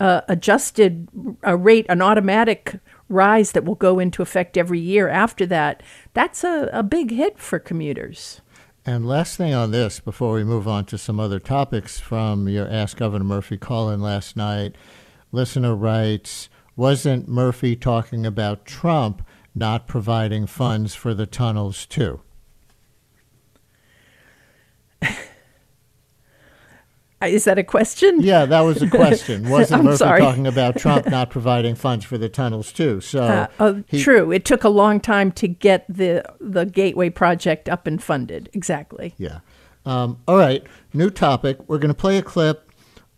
uh, 0.00 0.20
adjusted 0.28 1.08
uh, 1.46 1.56
rate, 1.56 1.86
an 1.88 2.02
automatic 2.02 2.78
rise 3.08 3.52
that 3.52 3.64
will 3.64 3.74
go 3.74 3.98
into 3.98 4.22
effect 4.22 4.56
every 4.56 4.80
year 4.80 5.08
after 5.08 5.46
that, 5.46 5.82
that's 6.14 6.44
a, 6.44 6.68
a 6.72 6.82
big 6.82 7.10
hit 7.10 7.38
for 7.38 7.58
commuters. 7.58 8.40
And 8.86 9.06
last 9.06 9.36
thing 9.36 9.52
on 9.52 9.70
this, 9.70 10.00
before 10.00 10.34
we 10.34 10.44
move 10.44 10.66
on 10.66 10.84
to 10.86 10.98
some 10.98 11.20
other 11.20 11.40
topics 11.40 12.00
from 12.00 12.48
your 12.48 12.68
Ask 12.68 12.96
Governor 12.96 13.24
Murphy 13.24 13.58
call 13.58 13.90
in 13.90 14.00
last 14.00 14.36
night, 14.36 14.76
listener 15.32 15.74
writes 15.74 16.48
Wasn't 16.78 17.26
Murphy 17.26 17.74
talking 17.74 18.24
about 18.24 18.64
Trump 18.64 19.26
not 19.52 19.88
providing 19.88 20.46
funds 20.46 20.94
for 20.94 21.12
the 21.12 21.26
tunnels, 21.26 21.84
too? 21.86 22.20
Is 27.20 27.42
that 27.46 27.58
a 27.58 27.64
question? 27.64 28.20
Yeah, 28.20 28.44
that 28.44 28.60
was 28.60 28.80
a 28.80 28.88
question. 28.88 29.48
Wasn't 29.50 29.82
Murphy 29.82 29.96
sorry. 29.96 30.20
talking 30.20 30.46
about 30.46 30.76
Trump 30.76 31.06
not 31.10 31.30
providing 31.30 31.74
funds 31.74 32.04
for 32.04 32.16
the 32.16 32.28
tunnels 32.28 32.70
too? 32.70 33.00
So, 33.00 33.24
uh, 33.24 33.48
oh, 33.58 33.82
he, 33.88 34.00
true. 34.00 34.30
It 34.30 34.44
took 34.44 34.62
a 34.62 34.68
long 34.68 35.00
time 35.00 35.32
to 35.32 35.48
get 35.48 35.84
the 35.88 36.22
the 36.38 36.64
Gateway 36.64 37.10
project 37.10 37.68
up 37.68 37.88
and 37.88 38.00
funded. 38.00 38.50
Exactly. 38.52 39.14
Yeah. 39.18 39.40
Um, 39.84 40.20
all 40.28 40.36
right. 40.36 40.62
New 40.94 41.10
topic. 41.10 41.58
We're 41.68 41.78
going 41.78 41.92
to 41.92 41.94
play 41.94 42.18
a 42.18 42.22
clip 42.22 42.67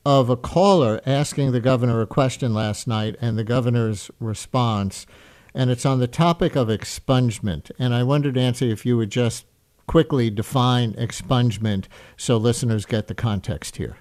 of 0.05 0.31
a 0.31 0.37
caller 0.37 1.01
asking 1.05 1.53
the 1.53 1.61
governor 1.61 2.01
a 2.01 2.07
question 2.07 2.55
last 2.55 2.87
night, 2.87 3.17
and 3.21 3.39
the 3.39 3.45
governor's 3.45 4.11
response, 4.19 5.07
and 5.55 5.71
it's 5.71 5.87
on 5.87 6.01
the 6.01 6.09
topic 6.09 6.57
of 6.57 6.69
expungement. 6.69 7.71
And 7.79 7.95
I 7.95 8.03
wondered, 8.03 8.37
Nancy, 8.37 8.71
if 8.71 8.87
you 8.87 8.97
would 8.97 9.11
just 9.11 9.45
quickly 9.91 10.31
define 10.31 10.93
expungement 10.93 11.87
so 12.17 12.37
listeners 12.37 12.87
get 12.87 13.09
the 13.09 13.15
context 13.15 13.75
here? 13.75 13.97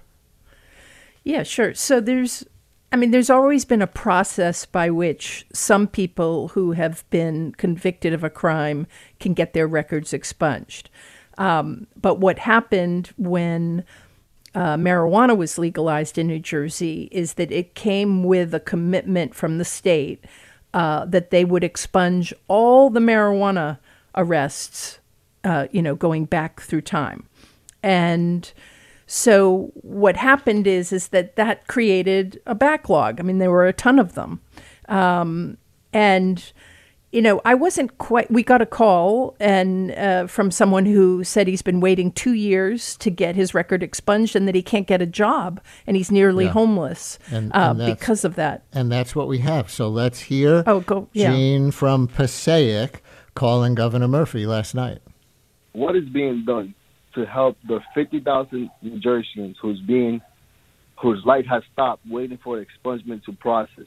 Yeah, 1.24 1.42
sure. 1.42 1.74
So 1.74 2.00
there's 2.00 2.46
I 2.92 2.96
mean, 2.96 3.10
there's 3.10 3.32
always 3.32 3.66
been 3.66 3.82
a 3.82 3.88
process 3.88 4.68
by 4.68 4.92
which 4.92 5.48
some 5.52 5.88
people 5.88 6.50
who 6.50 6.74
have 6.74 7.08
been 7.10 7.54
convicted 7.54 8.14
of 8.14 8.24
a 8.24 8.30
crime 8.30 8.86
can 9.20 9.34
get 9.34 9.54
their 9.54 9.68
records 9.68 10.14
expunged. 10.14 10.92
Um, 11.40 11.88
but 12.00 12.20
what 12.20 12.38
happened 12.38 13.12
when 13.18 13.84
uh, 14.56 14.76
marijuana 14.76 15.36
was 15.38 15.58
legalized 15.58 16.18
in 16.18 16.28
New 16.28 16.40
Jersey 16.40 17.08
is 17.12 17.34
that 17.34 17.52
it 17.52 17.76
came 17.76 18.24
with 18.24 18.54
a 18.54 18.60
commitment 18.60 19.36
from 19.36 19.58
the 19.58 19.66
state 19.66 20.26
uh, 20.74 21.06
that 21.06 21.30
they 21.30 21.46
would 21.46 21.64
expunge 21.64 22.34
all 22.48 22.90
the 22.90 23.00
marijuana 23.00 23.80
arrests 24.16 25.00
uh, 25.44 25.68
you 25.72 25.82
know, 25.82 25.96
going 25.96 26.26
back 26.26 26.62
through 26.62 26.82
time. 26.82 27.26
And 27.82 28.52
so 29.08 29.72
what 29.76 30.18
happened 30.18 30.68
is 30.68 30.92
is 30.92 31.10
that 31.10 31.36
that 31.36 31.68
created 31.68 32.42
a 32.46 32.56
backlog. 32.56 33.20
I 33.20 33.24
mean, 33.24 33.38
there 33.38 33.52
were 33.52 33.68
a 33.68 33.74
ton 33.74 34.00
of 34.00 34.14
them, 34.16 34.42
um, 34.88 35.58
and 35.94 36.52
you 37.12 37.22
know, 37.22 37.42
I 37.44 37.56
wasn't 37.56 37.98
quite. 37.98 38.30
We 38.30 38.44
got 38.44 38.62
a 38.62 38.66
call 38.66 39.36
and 39.40 39.92
uh, 39.92 40.28
from 40.28 40.52
someone 40.52 40.86
who 40.86 41.24
said 41.24 41.48
he's 41.48 41.62
been 41.62 41.80
waiting 41.80 42.12
two 42.12 42.34
years 42.34 42.98
to 42.98 43.10
get 43.10 43.36
his 43.36 43.54
record 43.54 43.82
expunged, 43.82 44.36
and 44.36 44.48
that 44.48 44.56
he 44.56 44.62
can't 44.62 44.88
get 44.88 45.02
a 45.02 45.08
job, 45.08 45.62
and 45.88 45.98
he's 45.98 46.12
nearly 46.12 46.46
yeah. 46.46 46.52
homeless 46.52 47.20
and, 47.32 47.52
uh, 47.54 47.76
and 47.78 47.98
because 47.98 48.24
of 48.24 48.36
that. 48.36 48.64
And 48.72 48.92
that's 48.92 49.16
what 49.16 49.28
we 49.28 49.40
have. 49.40 49.70
So 49.70 49.90
let's 49.90 50.20
hear. 50.20 50.64
Oh, 50.68 50.82
go, 50.82 51.08
yeah. 51.14 51.32
Gene 51.32 51.72
from 51.72 52.08
Passaic 52.08 53.04
calling 53.34 53.76
Governor 53.76 54.08
Murphy 54.08 54.46
last 54.46 54.76
night 54.76 55.02
what 55.74 55.96
is 55.96 56.08
being 56.10 56.44
done 56.46 56.74
to 57.16 57.26
help 57.26 57.58
the 57.68 57.80
50,000 57.96 58.70
New 58.82 59.00
Jerseyans 59.00 59.56
who's 59.62 59.80
being 59.82 60.22
whose 61.02 61.24
life 61.26 61.46
has 61.50 61.64
stopped 61.72 62.06
waiting 62.08 62.38
for 62.44 62.64
expungement 62.64 63.24
to 63.24 63.32
process. 63.34 63.86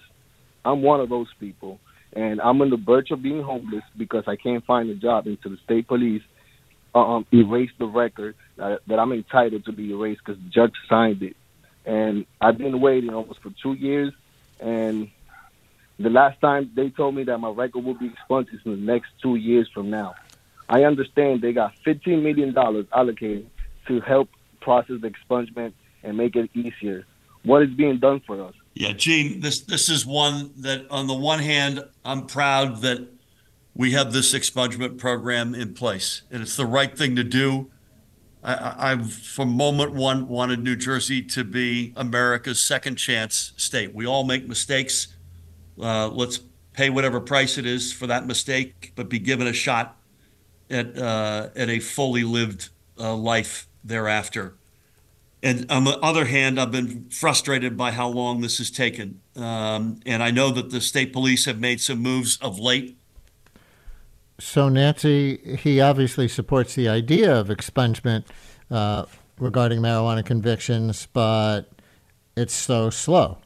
I'm 0.65 0.83
one 0.83 1.01
of 1.01 1.11
those 1.11 1.29
people, 1.39 1.79
and 2.13 2.41
I'm 2.41 2.61
on 2.61 2.71
the 2.71 2.77
verge 2.77 3.11
of 3.11 3.23
being 3.23 3.43
homeless 3.43 3.85
because 3.97 4.25
I 4.27 4.37
can't 4.37 4.65
find 4.65 4.91
a 4.91 4.95
job 4.95 5.27
until 5.27 5.53
the 5.53 5.57
state 5.59 5.89
police 5.89 6.23
um, 6.95 7.27
erase 7.33 7.71
the 7.79 7.87
record 7.87 8.35
that, 8.57 8.81
that 8.87 8.99
I'm 8.99 9.13
entitled 9.13 9.65
to 9.65 9.73
be 9.73 9.93
erased 9.93 10.21
because 10.25 10.43
the 10.43 10.51
judge 10.51 10.75
signed 10.89 11.23
it. 11.23 11.37
And 11.85 12.27
I've 12.41 12.59
been 12.59 12.81
waiting 12.81 13.11
almost 13.11 13.41
for 13.41 13.51
two 13.63 13.73
years, 13.73 14.13
and 14.61 15.11
the 15.99 16.11
last 16.11 16.41
time 16.41 16.71
they 16.75 16.91
told 16.91 17.15
me 17.15 17.25
that 17.25 17.39
my 17.39 17.51
record 17.51 17.85
will 17.85 17.95
be 17.95 18.07
expunged 18.07 18.53
is 18.53 18.61
in 18.65 18.73
the 18.73 18.93
next 18.93 19.09
two 19.21 19.37
years 19.37 19.69
from 19.73 19.91
now. 19.91 20.15
I 20.69 20.85
understand 20.85 21.43
they 21.43 21.53
got 21.53 21.75
$15 21.85 22.23
million 22.23 22.57
allocated 22.93 23.51
to 23.89 24.01
help 24.01 24.29
process 24.61 25.01
the 25.01 25.11
expungement 25.11 25.73
and 26.03 26.17
make 26.17 26.37
it 26.37 26.51
easier. 26.55 27.05
What 27.45 27.63
is 27.63 27.71
being 27.71 27.99
done 27.99 28.21
for 28.27 28.41
us? 28.43 28.55
Yeah, 28.75 28.93
Gene, 28.93 29.41
this 29.41 29.61
this 29.61 29.89
is 29.89 30.07
one 30.07 30.53
that 30.59 30.91
on 30.91 31.07
the 31.07 31.15
one 31.15 31.41
hand, 31.41 31.85
I'm 32.05 32.27
proud 32.27 32.81
that 32.83 33.07
we 33.75 33.93
have 33.93 34.13
this 34.13 34.35
expungement 34.35 34.99
program 34.99 35.55
in 35.55 35.75
place, 35.75 36.23
and 36.31 36.43
it's 36.43 36.57
the 36.57 36.67
right 36.67 36.97
thing 36.97 37.17
to 37.17 37.25
do. 37.25 37.71
I, 38.45 38.89
have 38.89 39.13
from 39.13 39.51
moment 39.51 39.93
one 39.93 40.27
wanted 40.27 40.65
New 40.65 40.75
Jersey 40.75 41.23
to 41.23 41.45
be 41.45 41.93
America's 41.95 42.61
second 42.61 42.97
chance 42.97 43.53
state. 43.57 43.95
We 43.95 44.05
all 44.05 44.25
make 44.25 44.49
mistakes. 44.49 45.15
Uh, 45.81 46.09
let's 46.09 46.41
pay 46.73 46.91
whatever 46.91 47.21
price 47.21 47.57
it 47.57 47.67
is 47.67 47.93
for 47.93 48.09
that 48.09 48.27
mistake, 48.27 48.93
but 48.97 49.09
be 49.09 49.21
given 49.21 49.47
a 49.47 49.53
shot 49.53 49.97
at 50.71 50.99
uh, 50.99 51.51
at 51.55 51.69
a 51.69 51.79
fully 51.79 52.25
lived 52.25 52.71
uh, 52.99 53.15
life 53.15 53.69
thereafter. 53.85 54.57
And 55.43 55.71
on 55.71 55.85
the 55.85 55.99
other 55.99 56.27
hand, 56.27 56.61
I've 56.61 56.71
been 56.71 57.09
frustrated 57.11 57.77
by 57.77 57.91
how 57.91 58.09
long 58.09 58.43
this 58.43 58.59
has 58.59 58.71
taken. 58.71 59.21
Um, 59.35 59.99
and 60.07 60.23
I 60.23 60.31
know 60.31 60.51
that 60.51 60.71
the 60.71 60.81
state 60.81 61.13
police 61.13 61.47
have 61.47 61.59
made 61.59 61.81
some 61.81 61.99
moves 61.99 62.39
of 62.39 62.61
late. 62.61 62.97
So, 64.39 64.69
Nancy, 64.69 65.59
he 65.59 65.81
obviously 65.81 66.29
supports 66.29 66.75
the 66.75 66.89
idea 66.89 67.35
of 67.35 67.49
expungement 67.49 68.25
uh, 68.71 69.07
regarding 69.39 69.81
marijuana 69.81 70.25
convictions, 70.25 71.09
but 71.13 71.63
it's 72.37 72.55
so 72.55 72.91
slow. 72.91 73.39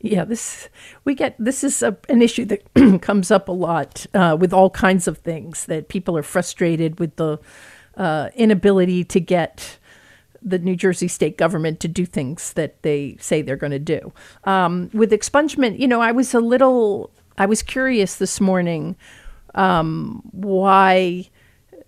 Yeah, 0.00 0.24
this 0.24 0.68
we 1.04 1.14
get 1.14 1.34
this 1.38 1.64
is 1.64 1.82
a, 1.82 1.96
an 2.10 2.20
issue 2.20 2.44
that 2.44 3.00
comes 3.00 3.30
up 3.30 3.48
a 3.48 3.52
lot 3.52 4.04
uh, 4.12 4.36
with 4.38 4.52
all 4.52 4.68
kinds 4.68 5.08
of 5.08 5.18
things 5.18 5.64
that 5.64 5.88
people 5.88 6.14
are 6.18 6.22
frustrated 6.22 7.00
with 7.00 7.16
the 7.16 7.38
uh, 7.96 8.28
inability 8.34 9.04
to 9.04 9.20
get 9.20 9.78
the 10.44 10.58
New 10.58 10.76
Jersey 10.76 11.08
state 11.08 11.38
government 11.38 11.80
to 11.80 11.88
do 11.88 12.04
things 12.04 12.52
that 12.52 12.82
they 12.82 13.16
say 13.18 13.42
they're 13.42 13.56
going 13.56 13.72
to 13.72 13.78
do. 13.78 14.12
Um, 14.44 14.90
with 14.92 15.10
expungement, 15.10 15.78
you 15.78 15.88
know, 15.88 16.00
I 16.00 16.12
was 16.12 16.34
a 16.34 16.40
little, 16.40 17.10
I 17.38 17.46
was 17.46 17.62
curious 17.62 18.16
this 18.16 18.40
morning 18.40 18.96
um, 19.54 20.22
why. 20.32 21.30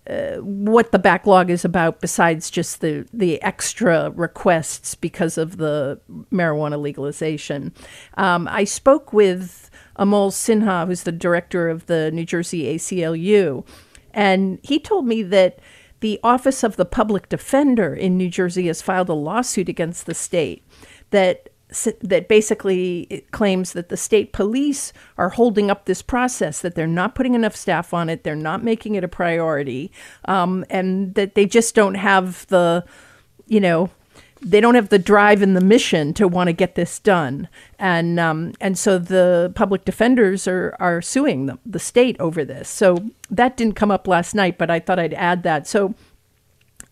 Uh, 0.09 0.37
what 0.37 0.93
the 0.93 0.99
backlog 0.99 1.49
is 1.49 1.65
about 1.65 1.99
besides 1.99 2.49
just 2.49 2.79
the, 2.79 3.05
the 3.11 3.41
extra 3.41 4.09
requests 4.11 4.95
because 4.95 5.37
of 5.37 5.57
the 5.57 5.99
marijuana 6.31 6.79
legalization. 6.81 7.73
Um, 8.15 8.47
I 8.49 8.63
spoke 8.63 9.11
with 9.11 9.69
Amol 9.99 10.31
Sinha, 10.31 10.87
who's 10.87 11.03
the 11.03 11.11
director 11.11 11.67
of 11.67 11.87
the 11.87 12.09
New 12.11 12.23
Jersey 12.23 12.73
ACLU, 12.73 13.65
and 14.13 14.59
he 14.63 14.79
told 14.79 15.05
me 15.05 15.23
that 15.23 15.59
the 15.99 16.19
Office 16.23 16.63
of 16.63 16.75
the 16.75 16.85
Public 16.85 17.29
Defender 17.29 17.93
in 17.93 18.17
New 18.17 18.29
Jersey 18.29 18.67
has 18.67 18.81
filed 18.81 19.09
a 19.09 19.13
lawsuit 19.13 19.69
against 19.69 20.05
the 20.05 20.13
state 20.13 20.63
that 21.09 21.49
that 22.01 22.29
basically 22.29 23.25
claims 23.31 23.73
that 23.73 23.89
the 23.89 23.97
state 23.97 24.31
police 24.31 24.93
are 25.17 25.29
holding 25.29 25.69
up 25.69 25.83
this 25.83 26.01
process, 26.01 26.61
that 26.61 26.75
they're 26.75 26.87
not 26.87 27.13
putting 27.13 27.35
enough 27.35 27.57
staff 27.57 27.93
on 27.93 28.09
it, 28.09 28.23
they're 28.23 28.35
not 28.35 28.63
making 28.63 28.95
it 28.95 29.03
a 29.03 29.07
priority, 29.07 29.91
um, 30.25 30.63
and 30.69 31.13
that 31.15 31.35
they 31.35 31.45
just 31.45 31.75
don't 31.75 31.95
have 31.95 32.47
the, 32.47 32.85
you 33.47 33.59
know, 33.59 33.89
they 34.41 34.61
don't 34.61 34.75
have 34.75 34.89
the 34.89 34.99
drive 34.99 35.41
and 35.41 35.55
the 35.55 35.61
mission 35.61 36.13
to 36.13 36.27
want 36.27 36.47
to 36.47 36.53
get 36.53 36.75
this 36.75 36.99
done, 36.99 37.47
and 37.79 38.19
um, 38.19 38.53
and 38.59 38.77
so 38.77 38.97
the 38.97 39.51
public 39.55 39.85
defenders 39.85 40.47
are 40.47 40.75
are 40.79 41.01
suing 41.01 41.47
the, 41.47 41.59
the 41.65 41.79
state 41.79 42.15
over 42.19 42.45
this. 42.45 42.69
So 42.69 43.09
that 43.29 43.57
didn't 43.57 43.75
come 43.75 43.91
up 43.91 44.07
last 44.07 44.35
night, 44.35 44.57
but 44.57 44.69
I 44.69 44.79
thought 44.79 44.99
I'd 44.99 45.13
add 45.13 45.43
that. 45.43 45.67
So. 45.67 45.95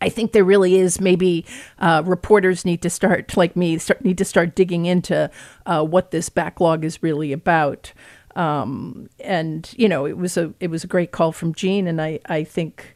I 0.01 0.09
think 0.09 0.33
there 0.33 0.43
really 0.43 0.75
is 0.75 0.99
maybe 0.99 1.45
uh, 1.79 2.03
reporters 2.05 2.65
need 2.65 2.81
to 2.81 2.89
start, 2.89 3.37
like 3.37 3.55
me, 3.55 3.77
start, 3.77 4.03
need 4.03 4.17
to 4.17 4.25
start 4.25 4.53
digging 4.53 4.85
into 4.85 5.31
uh, 5.65 5.83
what 5.83 6.11
this 6.11 6.27
backlog 6.27 6.83
is 6.83 7.01
really 7.01 7.31
about. 7.31 7.93
Um, 8.35 9.09
and 9.21 9.73
you 9.77 9.87
know, 9.87 10.05
it 10.05 10.17
was 10.17 10.35
a 10.35 10.53
it 10.59 10.69
was 10.69 10.83
a 10.83 10.87
great 10.87 11.11
call 11.11 11.31
from 11.31 11.53
Gene, 11.53 11.87
and 11.87 12.01
I 12.01 12.19
I 12.25 12.43
think, 12.43 12.93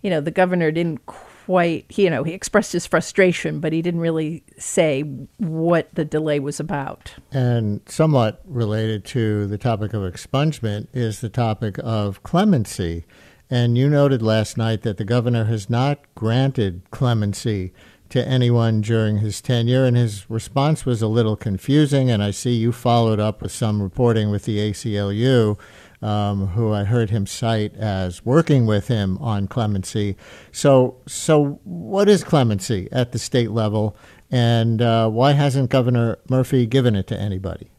you 0.00 0.10
know, 0.10 0.20
the 0.20 0.30
governor 0.30 0.70
didn't 0.70 1.04
quite, 1.48 1.86
you 1.96 2.10
know, 2.10 2.24
he 2.24 2.34
expressed 2.34 2.74
his 2.74 2.86
frustration, 2.86 3.58
but 3.58 3.72
he 3.72 3.80
didn't 3.80 4.00
really 4.00 4.44
say 4.58 5.00
what 5.38 5.88
the 5.94 6.04
delay 6.04 6.38
was 6.38 6.60
about. 6.60 7.14
And 7.32 7.80
somewhat 7.86 8.42
related 8.44 9.06
to 9.06 9.46
the 9.46 9.56
topic 9.56 9.94
of 9.94 10.02
expungement 10.02 10.88
is 10.92 11.22
the 11.22 11.30
topic 11.30 11.78
of 11.82 12.22
clemency. 12.22 13.06
And 13.48 13.78
you 13.78 13.88
noted 13.88 14.20
last 14.20 14.58
night 14.58 14.82
that 14.82 14.98
the 14.98 15.06
governor 15.06 15.44
has 15.46 15.70
not 15.70 16.00
granted 16.14 16.82
clemency 16.90 17.72
to 18.10 18.22
anyone 18.28 18.82
during 18.82 19.18
his 19.18 19.40
tenure, 19.40 19.86
and 19.86 19.96
his 19.96 20.28
response 20.28 20.84
was 20.84 21.00
a 21.00 21.08
little 21.08 21.34
confusing. 21.34 22.10
And 22.10 22.22
I 22.22 22.30
see 22.30 22.56
you 22.56 22.72
followed 22.72 23.20
up 23.20 23.40
with 23.40 23.52
some 23.52 23.82
reporting 23.82 24.30
with 24.30 24.44
the 24.44 24.58
ACLU 24.58 25.56
um, 26.02 26.48
who 26.48 26.72
I 26.72 26.84
heard 26.84 27.10
him 27.10 27.26
cite 27.26 27.74
as 27.74 28.24
working 28.24 28.66
with 28.66 28.88
him 28.88 29.18
on 29.18 29.48
clemency. 29.48 30.16
So, 30.52 30.96
so 31.06 31.60
what 31.64 32.08
is 32.08 32.22
clemency 32.22 32.88
at 32.92 33.12
the 33.12 33.18
state 33.18 33.50
level, 33.50 33.96
and 34.30 34.80
uh, 34.80 35.08
why 35.08 35.32
hasn't 35.32 35.70
Governor 35.70 36.18
Murphy 36.28 36.66
given 36.66 36.94
it 36.94 37.06
to 37.08 37.18
anybody? 37.18 37.70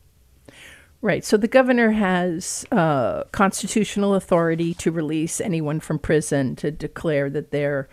Right. 1.01 1.23
So 1.23 1.38
the 1.38 1.47
governor 1.47 1.91
has 1.91 2.65
uh, 2.73 3.23
constitutional 3.32 4.15
authority 4.15 4.73
to 4.75 4.91
release 4.91 5.39
anyone 5.39 5.79
from 5.79 5.97
prison 5.97 6.58
to 6.58 6.71
declare 6.71 7.29
that 7.29 7.51
they're 7.51 7.88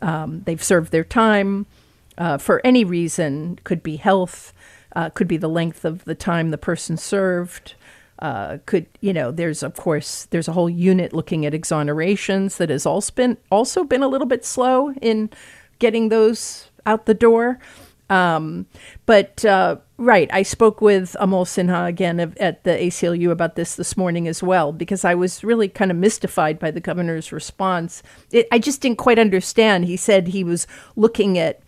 um, 0.00 0.42
they've 0.46 0.62
served 0.62 0.92
their 0.92 1.04
time 1.04 1.66
uh, 2.16 2.38
for 2.38 2.60
any 2.64 2.84
reason. 2.84 3.58
Could 3.64 3.82
be 3.82 3.96
health. 3.96 4.52
Uh, 4.94 5.10
could 5.10 5.26
be 5.26 5.38
the 5.38 5.48
length 5.48 5.84
of 5.84 6.04
the 6.04 6.14
time 6.14 6.50
the 6.50 6.58
person 6.58 6.96
served 6.96 7.74
uh, 8.22 8.58
could 8.66 8.86
you 9.00 9.12
know 9.12 9.32
there's 9.32 9.64
of 9.64 9.74
course 9.74 10.26
there's 10.30 10.46
a 10.46 10.52
whole 10.52 10.70
unit 10.70 11.12
looking 11.12 11.44
at 11.44 11.52
exonerations 11.52 12.56
that 12.56 12.70
has 12.70 12.86
also 12.86 13.12
been 13.12 13.36
also 13.50 13.82
been 13.82 14.02
a 14.02 14.06
little 14.06 14.28
bit 14.28 14.44
slow 14.44 14.92
in 15.02 15.28
getting 15.80 16.08
those 16.08 16.70
out 16.86 17.06
the 17.06 17.14
door. 17.14 17.58
Um, 18.08 18.66
but 19.06 19.44
uh, 19.44 19.76
right 19.96 20.28
i 20.32 20.42
spoke 20.42 20.80
with 20.82 21.16
amol 21.18 21.46
sinha 21.46 21.86
again 21.86 22.20
at 22.20 22.62
the 22.64 22.70
aclu 22.72 23.30
about 23.30 23.56
this 23.56 23.76
this 23.76 23.96
morning 23.96 24.28
as 24.28 24.42
well 24.42 24.72
because 24.72 25.04
i 25.04 25.14
was 25.14 25.44
really 25.44 25.68
kind 25.68 25.90
of 25.90 25.96
mystified 25.96 26.58
by 26.58 26.70
the 26.70 26.80
governor's 26.80 27.32
response. 27.32 28.02
It, 28.30 28.46
i 28.52 28.58
just 28.58 28.80
didn't 28.82 28.98
quite 28.98 29.18
understand. 29.18 29.86
He 29.86 29.96
said 29.96 30.28
he 30.28 30.44
was 30.44 30.66
looking 30.94 31.38
at 31.38 31.60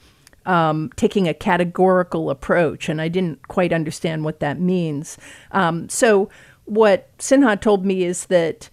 um, 0.46 0.90
taking 0.96 1.28
a 1.28 1.35
categorical 1.35 2.30
approach, 2.30 2.88
and 2.88 3.00
I 3.00 3.09
didn't 3.09 3.48
quite 3.48 3.72
understand 3.72 4.24
what 4.24 4.40
that 4.40 4.61
means. 4.61 5.18
Um, 5.52 5.88
so, 5.88 6.28
what 6.64 7.16
Sinha 7.18 7.61
told 7.61 7.85
me 7.85 8.04
is 8.04 8.26
that 8.26 8.70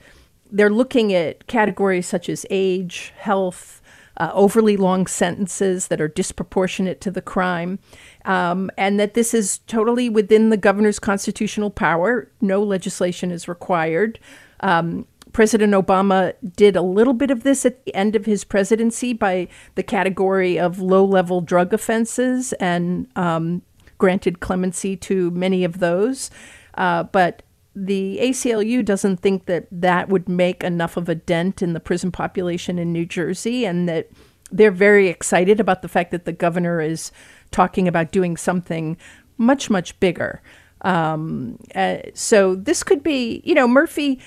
they're 0.52 0.70
looking 0.70 1.14
at 1.14 1.48
categories 1.48 2.08
such 2.08 2.30
as 2.30 2.46
age, 2.50 3.14
health, 3.18 3.82
uh, 4.18 4.30
overly 4.34 4.78
long 4.78 5.08
sentences 5.08 5.88
that 5.88 6.02
are 6.02 6.08
disproportionate 6.08 7.02
to 7.02 7.12
the 7.12 7.22
crime, 7.22 7.80
um, 8.26 8.70
and 8.78 9.00
that 9.00 9.14
this 9.14 9.34
is 9.34 9.60
totally 9.60 10.10
within 10.10 10.50
the 10.50 10.58
governor's 10.58 11.00
constitutional 11.00 11.70
power. 11.70 12.30
No 12.42 12.62
legislation 12.62 13.32
is 13.32 13.48
required. 13.48 14.20
Um, 14.60 15.08
President 15.34 15.74
Obama 15.74 16.34
did 16.56 16.76
a 16.76 16.82
little 16.82 17.14
bit 17.14 17.32
of 17.32 17.44
this 17.44 17.66
at 17.66 17.86
the 17.86 17.96
end 17.96 18.16
of 18.16 18.26
his 18.26 18.44
presidency 18.44 19.14
by 19.14 19.48
the 19.76 19.84
category 19.84 20.60
of 20.60 20.80
low 20.80 21.06
level 21.06 21.42
drug 21.42 21.74
offenses 21.74 22.54
and 22.54 23.08
um, 23.16 23.62
granted 23.98 24.40
clemency 24.40 24.98
to 24.98 25.32
many 25.32 25.64
of 25.64 25.80
those. 25.80 26.30
Uh, 26.76 27.04
but 27.04 27.44
the 27.76 28.20
ACLU 28.22 28.84
doesn't 28.84 29.18
think 29.18 29.46
that 29.46 29.68
that 29.72 30.10
would 30.10 30.28
make 30.28 30.64
enough 30.64 30.98
of 30.98 31.08
a 31.08 31.16
dent 31.16 31.62
in 31.62 31.74
the 31.74 31.80
prison 31.80 32.12
population 32.12 32.78
in 32.78 32.92
New 32.92 33.06
Jersey, 33.06 33.66
and 33.66 33.88
that 33.88 34.10
they're 34.52 34.72
very 34.72 35.08
excited 35.08 35.60
about 35.60 35.82
the 35.82 35.88
fact 35.88 36.12
that 36.12 36.26
the 36.26 36.34
governor 36.34 36.82
is 36.82 37.12
talking 37.52 37.88
about 37.88 38.12
doing 38.12 38.36
something 38.36 38.98
much, 39.38 39.70
much 39.70 39.98
bigger. 40.02 40.42
Um, 40.82 41.60
uh, 41.76 41.98
so 42.14 42.56
this 42.56 42.84
could 42.84 43.04
be, 43.04 43.42
you 43.46 43.54
know, 43.54 43.68
Murphy 43.68 44.20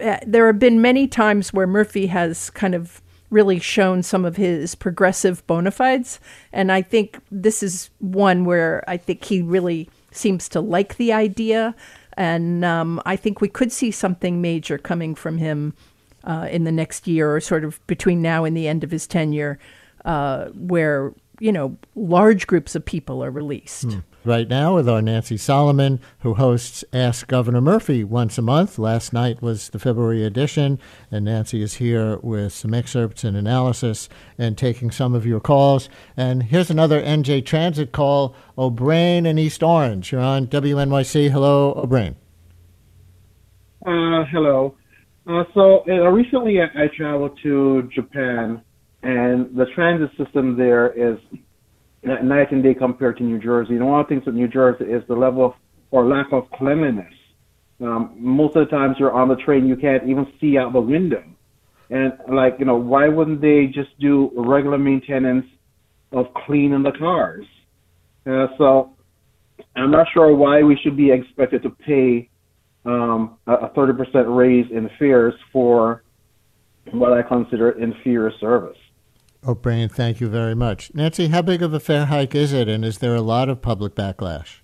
uh, 0.00 0.18
there 0.26 0.46
have 0.46 0.58
been 0.58 0.80
many 0.80 1.06
times 1.06 1.52
where 1.52 1.66
Murphy 1.66 2.06
has 2.06 2.50
kind 2.50 2.74
of 2.74 3.00
really 3.30 3.58
shown 3.58 4.02
some 4.02 4.24
of 4.24 4.36
his 4.36 4.74
progressive 4.74 5.46
bona 5.46 5.70
fides. 5.70 6.20
And 6.52 6.70
I 6.70 6.82
think 6.82 7.18
this 7.30 7.62
is 7.62 7.90
one 7.98 8.44
where 8.44 8.84
I 8.86 8.96
think 8.96 9.24
he 9.24 9.42
really 9.42 9.90
seems 10.12 10.48
to 10.50 10.60
like 10.60 10.96
the 10.96 11.12
idea. 11.12 11.74
And 12.16 12.64
um, 12.64 13.00
I 13.04 13.16
think 13.16 13.40
we 13.40 13.48
could 13.48 13.72
see 13.72 13.90
something 13.90 14.40
major 14.40 14.78
coming 14.78 15.14
from 15.14 15.38
him 15.38 15.74
uh, 16.24 16.48
in 16.50 16.64
the 16.64 16.72
next 16.72 17.06
year 17.06 17.34
or 17.34 17.40
sort 17.40 17.64
of 17.64 17.84
between 17.86 18.22
now 18.22 18.44
and 18.44 18.56
the 18.56 18.68
end 18.68 18.84
of 18.84 18.90
his 18.90 19.06
tenure, 19.06 19.58
uh, 20.04 20.46
where, 20.46 21.12
you 21.40 21.52
know, 21.52 21.76
large 21.94 22.46
groups 22.46 22.74
of 22.74 22.84
people 22.84 23.22
are 23.22 23.30
released. 23.30 23.84
Hmm 23.84 24.00
right 24.26 24.48
now 24.48 24.74
with 24.74 24.88
our 24.88 25.00
Nancy 25.00 25.36
Solomon, 25.36 26.00
who 26.20 26.34
hosts 26.34 26.84
Ask 26.92 27.28
Governor 27.28 27.60
Murphy 27.60 28.02
once 28.02 28.36
a 28.36 28.42
month. 28.42 28.78
Last 28.78 29.12
night 29.12 29.40
was 29.40 29.68
the 29.68 29.78
February 29.78 30.24
edition, 30.24 30.80
and 31.10 31.24
Nancy 31.24 31.62
is 31.62 31.74
here 31.74 32.18
with 32.18 32.52
some 32.52 32.74
excerpts 32.74 33.22
and 33.22 33.36
analysis 33.36 34.08
and 34.36 34.58
taking 34.58 34.90
some 34.90 35.14
of 35.14 35.24
your 35.24 35.40
calls. 35.40 35.88
And 36.16 36.42
here's 36.42 36.70
another 36.70 37.00
NJ 37.00 37.46
Transit 37.46 37.92
call 37.92 38.34
O'Brien 38.58 39.26
in 39.26 39.38
East 39.38 39.62
Orange. 39.62 40.10
You're 40.10 40.20
on 40.20 40.48
WNYC. 40.48 41.30
Hello, 41.30 41.72
O'Brien. 41.76 42.16
Uh, 43.86 44.24
hello. 44.32 44.74
Uh, 45.28 45.44
so 45.54 45.84
uh, 45.88 46.08
recently 46.10 46.60
I, 46.60 46.84
I 46.84 46.88
traveled 46.88 47.38
to 47.44 47.88
Japan, 47.94 48.62
and 49.02 49.56
the 49.56 49.66
transit 49.74 50.10
system 50.16 50.56
there 50.56 50.92
is 50.92 51.18
night 52.02 52.52
and 52.52 52.62
day 52.62 52.74
compared 52.74 53.16
to 53.18 53.24
New 53.24 53.38
Jersey. 53.38 53.74
And 53.74 53.86
one 53.86 54.00
of 54.00 54.06
the 54.06 54.14
things 54.14 54.26
with 54.26 54.34
New 54.34 54.48
Jersey 54.48 54.84
is 54.84 55.02
the 55.08 55.14
level 55.14 55.46
of 55.46 55.52
or 55.90 56.04
lack 56.04 56.26
of 56.32 56.50
cleanliness. 56.50 57.12
Um, 57.80 58.16
most 58.18 58.56
of 58.56 58.66
the 58.66 58.70
times 58.70 58.96
you're 58.98 59.12
on 59.12 59.28
the 59.28 59.36
train, 59.36 59.66
you 59.66 59.76
can't 59.76 60.08
even 60.08 60.26
see 60.40 60.58
out 60.58 60.72
the 60.72 60.80
window. 60.80 61.22
And 61.90 62.12
like, 62.32 62.56
you 62.58 62.64
know, 62.64 62.76
why 62.76 63.08
wouldn't 63.08 63.40
they 63.40 63.66
just 63.66 63.98
do 64.00 64.32
regular 64.36 64.78
maintenance 64.78 65.46
of 66.12 66.26
cleaning 66.46 66.82
the 66.82 66.92
cars. 66.92 67.46
Uh, 68.26 68.46
so 68.58 68.94
I'm 69.74 69.90
not 69.90 70.06
sure 70.12 70.34
why 70.34 70.62
we 70.62 70.78
should 70.82 70.96
be 70.96 71.10
expected 71.12 71.62
to 71.62 71.70
pay 71.70 72.28
um, 72.84 73.38
a 73.46 73.68
30% 73.68 74.36
raise 74.36 74.66
in 74.70 74.88
fares 74.98 75.34
for 75.52 76.02
what 76.92 77.12
I 77.12 77.22
consider 77.22 77.70
inferior 77.72 78.30
service. 78.40 78.76
O'Brien, 79.46 79.88
thank 79.88 80.20
you 80.20 80.28
very 80.28 80.54
much. 80.54 80.92
Nancy, 80.94 81.28
how 81.28 81.42
big 81.42 81.62
of 81.62 81.72
a 81.72 81.80
fare 81.80 82.06
hike 82.06 82.34
is 82.34 82.52
it, 82.52 82.68
and 82.68 82.84
is 82.84 82.98
there 82.98 83.14
a 83.14 83.20
lot 83.20 83.48
of 83.48 83.62
public 83.62 83.94
backlash? 83.94 84.60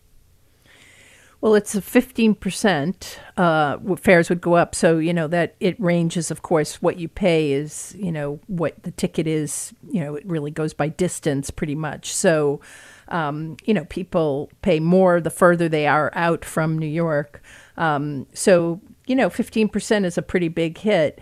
Well, 1.42 1.56
it's 1.56 1.74
a 1.74 1.80
15% 1.80 3.18
uh, 3.36 3.96
fares 3.96 4.28
would 4.28 4.40
go 4.40 4.54
up. 4.54 4.76
So, 4.76 4.98
you 4.98 5.12
know, 5.12 5.26
that 5.26 5.56
it 5.58 5.78
ranges, 5.80 6.30
of 6.30 6.42
course, 6.42 6.80
what 6.80 7.00
you 7.00 7.08
pay 7.08 7.50
is, 7.50 7.96
you 7.98 8.12
know, 8.12 8.38
what 8.46 8.80
the 8.84 8.92
ticket 8.92 9.26
is, 9.26 9.74
you 9.90 9.98
know, 9.98 10.14
it 10.14 10.24
really 10.24 10.52
goes 10.52 10.72
by 10.72 10.86
distance 10.86 11.50
pretty 11.50 11.74
much. 11.74 12.14
So, 12.14 12.60
um, 13.08 13.56
you 13.64 13.74
know, 13.74 13.84
people 13.86 14.52
pay 14.62 14.78
more 14.78 15.20
the 15.20 15.30
further 15.30 15.68
they 15.68 15.88
are 15.88 16.12
out 16.14 16.44
from 16.44 16.78
New 16.78 16.86
York. 16.86 17.42
Um, 17.76 18.28
so, 18.32 18.80
you 19.08 19.16
know, 19.16 19.28
15% 19.28 20.04
is 20.04 20.16
a 20.16 20.22
pretty 20.22 20.48
big 20.48 20.78
hit. 20.78 21.20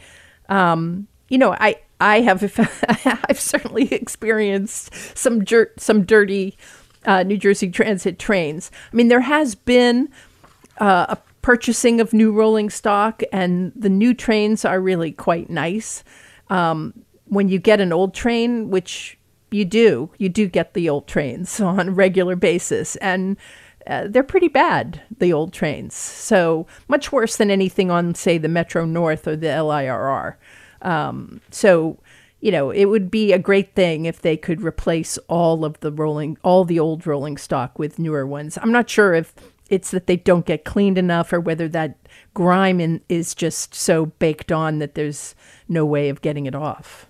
Um, 0.50 1.08
you 1.30 1.38
know, 1.38 1.54
I, 1.58 1.76
I 2.00 2.20
have, 2.22 2.42
I've 3.28 3.40
certainly 3.40 3.92
experienced 3.92 5.16
some 5.16 5.44
dirt, 5.44 5.78
some 5.80 6.04
dirty, 6.04 6.56
uh, 7.04 7.22
New 7.22 7.36
Jersey 7.36 7.70
Transit 7.70 8.18
trains. 8.18 8.70
I 8.92 8.96
mean, 8.96 9.08
there 9.08 9.20
has 9.20 9.54
been 9.54 10.08
uh, 10.78 11.06
a 11.10 11.18
purchasing 11.42 12.00
of 12.00 12.12
new 12.12 12.32
rolling 12.32 12.70
stock, 12.70 13.22
and 13.32 13.72
the 13.76 13.88
new 13.88 14.14
trains 14.14 14.64
are 14.64 14.80
really 14.80 15.12
quite 15.12 15.50
nice. 15.50 16.04
Um, 16.48 17.04
when 17.26 17.48
you 17.48 17.58
get 17.58 17.80
an 17.80 17.92
old 17.92 18.14
train, 18.14 18.70
which 18.70 19.18
you 19.50 19.64
do, 19.64 20.10
you 20.18 20.28
do 20.28 20.46
get 20.46 20.74
the 20.74 20.88
old 20.88 21.06
trains 21.06 21.60
on 21.60 21.88
a 21.88 21.92
regular 21.92 22.36
basis, 22.36 22.96
and 22.96 23.36
uh, 23.86 24.06
they're 24.08 24.22
pretty 24.22 24.48
bad, 24.48 25.00
the 25.18 25.32
old 25.32 25.52
trains. 25.52 25.94
So 25.94 26.66
much 26.88 27.12
worse 27.12 27.36
than 27.36 27.50
anything 27.50 27.90
on, 27.90 28.14
say, 28.14 28.36
the 28.36 28.48
Metro 28.48 28.84
North 28.84 29.26
or 29.26 29.36
the 29.36 29.46
LIRR. 29.46 30.36
Um, 30.82 31.40
so 31.50 31.98
you 32.40 32.50
know, 32.50 32.70
it 32.70 32.86
would 32.86 33.10
be 33.10 33.32
a 33.32 33.38
great 33.38 33.74
thing 33.74 34.06
if 34.06 34.22
they 34.22 34.36
could 34.36 34.62
replace 34.62 35.18
all 35.28 35.64
of 35.64 35.78
the 35.80 35.92
rolling, 35.92 36.38
all 36.42 36.64
the 36.64 36.80
old 36.80 37.06
rolling 37.06 37.36
stock 37.36 37.78
with 37.78 37.98
newer 37.98 38.26
ones. 38.26 38.58
I'm 38.60 38.72
not 38.72 38.88
sure 38.88 39.14
if 39.14 39.34
it's 39.68 39.90
that 39.90 40.06
they 40.06 40.16
don't 40.16 40.46
get 40.46 40.64
cleaned 40.64 40.98
enough 40.98 41.32
or 41.32 41.40
whether 41.40 41.68
that 41.68 41.96
grime 42.34 42.80
in, 42.80 43.00
is 43.08 43.34
just 43.34 43.74
so 43.74 44.06
baked 44.06 44.50
on 44.50 44.78
that 44.78 44.94
there's 44.94 45.34
no 45.68 45.84
way 45.84 46.08
of 46.08 46.22
getting 46.22 46.46
it 46.46 46.54
off. 46.54 47.06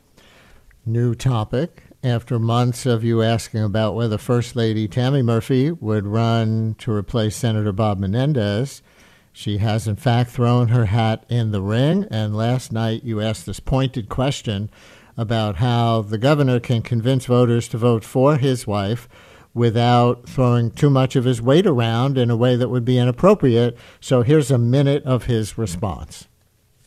New 0.84 1.14
topic. 1.14 1.84
After 2.02 2.38
months 2.38 2.86
of 2.86 3.04
you 3.04 3.22
asking 3.22 3.62
about 3.62 3.94
whether 3.94 4.16
First 4.16 4.56
Lady 4.56 4.88
Tammy 4.88 5.22
Murphy 5.22 5.70
would 5.70 6.06
run 6.06 6.74
to 6.78 6.92
replace 6.92 7.36
Senator 7.36 7.72
Bob 7.72 7.98
Menendez, 7.98 8.82
she 9.32 9.58
has 9.58 9.86
in 9.86 9.96
fact 9.96 10.30
thrown 10.30 10.68
her 10.68 10.86
hat 10.86 11.24
in 11.28 11.50
the 11.50 11.62
ring. 11.62 12.06
And 12.10 12.36
last 12.36 12.72
night 12.72 13.04
you 13.04 13.20
asked 13.20 13.46
this 13.46 13.60
pointed 13.60 14.08
question 14.08 14.70
about 15.16 15.56
how 15.56 16.02
the 16.02 16.18
governor 16.18 16.60
can 16.60 16.82
convince 16.82 17.26
voters 17.26 17.68
to 17.68 17.78
vote 17.78 18.04
for 18.04 18.36
his 18.36 18.66
wife 18.66 19.08
without 19.52 20.28
throwing 20.28 20.70
too 20.70 20.90
much 20.90 21.16
of 21.16 21.24
his 21.24 21.42
weight 21.42 21.66
around 21.66 22.16
in 22.16 22.30
a 22.30 22.36
way 22.36 22.56
that 22.56 22.68
would 22.68 22.84
be 22.84 22.98
inappropriate. 22.98 23.76
So 24.00 24.22
here's 24.22 24.50
a 24.50 24.58
minute 24.58 25.04
of 25.04 25.24
his 25.24 25.58
response. 25.58 26.28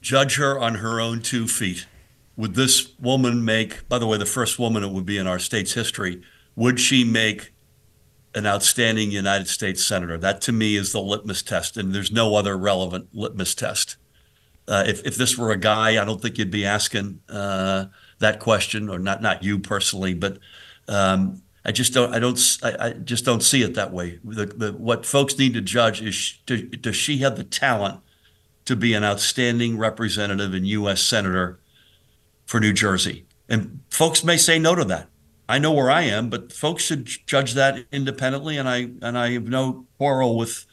Judge 0.01 0.38
her 0.38 0.60
on 0.60 0.75
her 0.75 0.99
own 0.99 1.21
two 1.21 1.47
feet. 1.47 1.86
Would 2.36 2.56
this 2.56 2.93
woman 2.99 3.45
make, 3.45 3.88
by 3.88 3.99
the 3.99 4.08
way, 4.08 4.17
the 4.17 4.25
first 4.25 4.58
woman 4.58 4.84
it 4.84 4.91
would 4.91 5.06
be 5.06 5.17
in 5.17 5.27
our 5.27 5.39
state's 5.39 5.73
history, 5.73 6.21
would 6.56 6.79
she 6.79 7.03
make 7.03 7.52
an 8.36 8.46
outstanding 8.46 9.12
United 9.12 9.48
States 9.48 9.84
senator? 9.84 10.17
That 10.17 10.41
to 10.41 10.52
me 10.52 10.76
is 10.76 10.91
the 10.91 11.02
litmus 11.02 11.41
test, 11.41 11.78
and 11.78 11.93
there's 11.93 12.12
no 12.12 12.36
other 12.36 12.58
relevant 12.58 13.10
litmus 13.13 13.56
test. 13.56 13.98
Uh, 14.67 14.84
if, 14.88 15.06
if 15.06 15.15
this 15.15 15.38
were 15.38 15.52
a 15.52 15.58
guy, 15.58 16.02
I 16.02 16.06
don't 16.06 16.22
think 16.22 16.38
you'd 16.38 16.50
be 16.50 16.65
asking 16.65 17.19
uh, 17.30 17.86
that 18.19 18.39
question, 18.39 18.89
or 18.89 19.00
not 19.00 19.22
not 19.22 19.43
you 19.43 19.60
personally, 19.60 20.13
but 20.13 20.39
um, 20.88 21.41
I 21.65 21.72
just 21.72 21.93
don't 21.93 22.13
I 22.13 22.19
don't 22.19 22.39
I, 22.62 22.76
I, 22.80 22.89
just 22.93 23.26
don't 23.26 23.43
see 23.43 23.62
it 23.62 23.76
that 23.76 23.91
way. 23.91 24.19
The, 24.24 24.46
the, 24.46 24.74
what 24.74 25.06
folks 25.06 25.38
need 25.38 25.54
to 25.54 25.62
judge 25.62 26.02
is 26.02 26.39
does 26.46 26.96
she 26.96 27.19
have 27.19 27.38
the 27.38 27.43
talent 27.43 28.02
to 28.65 28.76
be 28.76 28.93
an 28.93 29.04
outstanding 29.04 29.78
representative 29.78 30.54
and 30.54 30.67
U.S. 30.67 31.02
senator 31.02 31.60
for 32.46 32.60
New 32.60 32.74
Jersey? 32.74 33.26
And 33.48 33.82
folks 33.89 34.24
may 34.24 34.38
say 34.38 34.60
no 34.60 34.76
to 34.76 34.86
that. 34.86 35.08
I 35.47 35.60
know 35.60 35.71
where 35.71 35.91
I 35.91 36.03
am, 36.03 36.29
but 36.29 36.53
folks 36.53 36.84
should 36.84 37.06
judge 37.25 37.53
that 37.53 37.86
independently. 37.91 38.58
And 38.58 38.67
I 38.69 38.89
and 39.01 39.17
I 39.17 39.32
have 39.32 39.47
no 39.47 39.86
quarrel 39.97 40.38
with. 40.38 40.65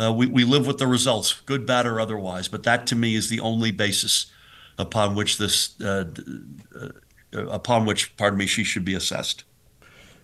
Uh, 0.00 0.12
we 0.12 0.26
we 0.26 0.44
live 0.44 0.66
with 0.66 0.78
the 0.78 0.86
results, 0.86 1.40
good, 1.46 1.66
bad, 1.66 1.86
or 1.86 2.00
otherwise. 2.00 2.48
But 2.48 2.62
that 2.62 2.86
to 2.88 2.96
me 2.96 3.14
is 3.14 3.28
the 3.28 3.40
only 3.40 3.70
basis 3.70 4.26
upon 4.78 5.14
which 5.14 5.38
this 5.38 5.80
uh, 5.80 6.04
uh, 6.80 6.88
upon 7.46 7.86
which 7.86 8.16
pardon 8.16 8.38
me 8.38 8.46
she 8.46 8.64
should 8.64 8.84
be 8.84 8.94
assessed. 8.94 9.44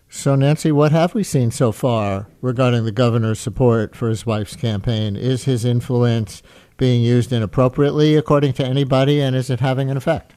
So 0.08 0.36
Nancy, 0.36 0.70
what 0.70 0.92
have 0.92 1.14
we 1.14 1.24
seen 1.24 1.50
so 1.50 1.72
far 1.72 2.28
regarding 2.40 2.84
the 2.84 2.92
governor's 2.92 3.40
support 3.40 3.96
for 3.96 4.08
his 4.08 4.24
wife's 4.24 4.54
campaign? 4.54 5.16
Is 5.16 5.44
his 5.44 5.64
influence 5.64 6.42
being 6.76 7.02
used 7.02 7.32
inappropriately 7.32 8.14
according 8.14 8.52
to 8.54 8.64
anybody 8.64 9.20
and 9.20 9.34
is 9.34 9.50
it 9.50 9.60
having 9.60 9.90
an 9.90 9.96
effect? 9.96 10.35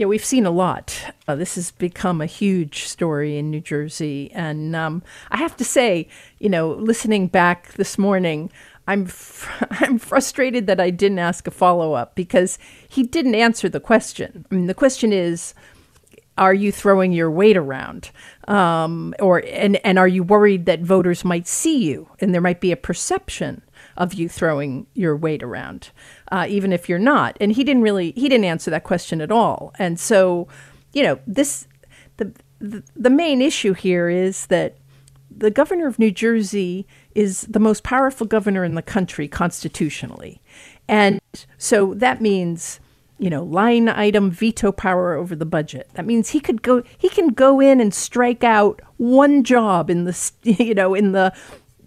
Yeah, 0.00 0.06
we've 0.06 0.24
seen 0.24 0.46
a 0.46 0.50
lot. 0.50 1.12
Uh, 1.28 1.34
this 1.34 1.56
has 1.56 1.72
become 1.72 2.22
a 2.22 2.26
huge 2.26 2.84
story 2.84 3.36
in 3.36 3.50
New 3.50 3.60
Jersey. 3.60 4.30
And 4.32 4.74
um, 4.74 5.02
I 5.30 5.36
have 5.36 5.54
to 5.58 5.64
say, 5.64 6.08
you 6.38 6.48
know, 6.48 6.70
listening 6.70 7.26
back 7.26 7.74
this 7.74 7.98
morning, 7.98 8.50
I'm 8.88 9.04
fr- 9.04 9.66
I'm 9.72 9.98
frustrated 9.98 10.66
that 10.68 10.80
I 10.80 10.88
didn't 10.88 11.18
ask 11.18 11.46
a 11.46 11.50
follow 11.50 11.92
up 11.92 12.14
because 12.14 12.58
he 12.88 13.02
didn't 13.02 13.34
answer 13.34 13.68
the 13.68 13.78
question. 13.78 14.46
I 14.50 14.54
mean, 14.54 14.68
the 14.68 14.72
question 14.72 15.12
is, 15.12 15.52
are 16.38 16.54
you 16.54 16.72
throwing 16.72 17.12
your 17.12 17.30
weight 17.30 17.58
around, 17.58 18.10
um, 18.48 19.14
or 19.20 19.44
and 19.46 19.76
and 19.84 19.98
are 19.98 20.08
you 20.08 20.22
worried 20.22 20.64
that 20.64 20.80
voters 20.80 21.26
might 21.26 21.46
see 21.46 21.76
you 21.76 22.08
and 22.20 22.32
there 22.32 22.40
might 22.40 22.62
be 22.62 22.72
a 22.72 22.76
perception 22.76 23.60
of 23.96 24.14
you 24.14 24.28
throwing 24.28 24.86
your 24.94 25.16
weight 25.16 25.42
around, 25.42 25.90
uh, 26.32 26.46
even 26.48 26.72
if 26.72 26.88
you're 26.88 26.98
not? 26.98 27.36
And 27.40 27.52
he 27.52 27.64
didn't 27.64 27.82
really 27.82 28.12
he 28.12 28.28
didn't 28.28 28.44
answer 28.44 28.70
that 28.70 28.84
question 28.84 29.20
at 29.20 29.30
all. 29.30 29.72
And 29.78 29.98
so, 29.98 30.48
you 30.92 31.02
know, 31.02 31.18
this 31.26 31.66
the 32.16 32.32
the, 32.60 32.82
the 32.94 33.10
main 33.10 33.40
issue 33.40 33.72
here 33.72 34.08
is 34.08 34.46
that 34.46 34.76
the 35.30 35.50
governor 35.50 35.86
of 35.86 35.98
New 35.98 36.10
Jersey 36.10 36.86
is 37.14 37.42
the 37.42 37.58
most 37.58 37.82
powerful 37.82 38.26
governor 38.26 38.64
in 38.64 38.74
the 38.74 38.82
country 38.82 39.26
constitutionally. 39.26 40.40
And 40.86 41.20
so 41.56 41.94
that 41.94 42.20
means, 42.20 42.80
you 43.18 43.30
know, 43.30 43.44
line 43.44 43.88
item 43.88 44.30
veto 44.30 44.72
power 44.72 45.14
over 45.14 45.34
the 45.34 45.46
budget. 45.46 45.88
That 45.94 46.04
means 46.04 46.30
he 46.30 46.40
could 46.40 46.62
go 46.62 46.82
he 46.98 47.08
can 47.08 47.28
go 47.28 47.60
in 47.60 47.80
and 47.80 47.94
strike 47.94 48.44
out 48.44 48.80
one 48.98 49.44
job 49.44 49.88
in 49.88 50.04
the 50.04 50.32
you 50.42 50.74
know, 50.74 50.94
in 50.94 51.12
the 51.12 51.32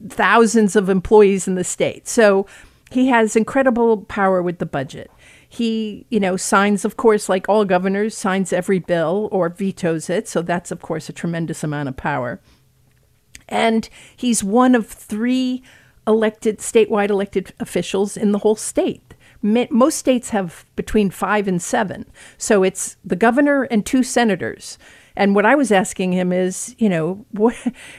thousands 0.07 0.75
of 0.75 0.89
employees 0.89 1.47
in 1.47 1.55
the 1.55 1.63
state. 1.63 2.07
So 2.07 2.45
he 2.91 3.07
has 3.07 3.35
incredible 3.35 4.03
power 4.03 4.41
with 4.41 4.59
the 4.59 4.65
budget. 4.65 5.09
He, 5.47 6.05
you 6.09 6.19
know, 6.19 6.35
signs, 6.35 6.83
of 6.83 6.97
course, 6.97 7.29
like 7.29 7.47
all 7.47 7.65
governors, 7.65 8.15
signs 8.15 8.51
every 8.51 8.79
bill 8.79 9.29
or 9.31 9.49
vetoes 9.49 10.09
it. 10.09 10.27
So 10.27 10.41
that's, 10.41 10.71
of 10.71 10.81
course, 10.81 11.09
a 11.09 11.13
tremendous 11.13 11.63
amount 11.63 11.89
of 11.89 11.97
power. 11.97 12.41
And 13.47 13.87
he's 14.15 14.43
one 14.43 14.73
of 14.73 14.87
three 14.87 15.63
elected, 16.07 16.59
statewide 16.59 17.09
elected 17.09 17.53
officials 17.59 18.17
in 18.17 18.31
the 18.31 18.39
whole 18.39 18.55
state. 18.55 19.13
Most 19.41 19.97
states 19.97 20.29
have 20.29 20.65
between 20.75 21.09
five 21.09 21.47
and 21.47 21.61
seven. 21.61 22.05
So 22.37 22.63
it's 22.63 22.95
the 23.03 23.15
governor 23.15 23.63
and 23.63 23.85
two 23.85 24.01
senators. 24.01 24.77
And 25.15 25.35
what 25.35 25.45
I 25.45 25.55
was 25.55 25.71
asking 25.71 26.13
him 26.13 26.31
is, 26.31 26.75
you 26.77 26.89
know, 26.89 27.25
what, 27.31 27.55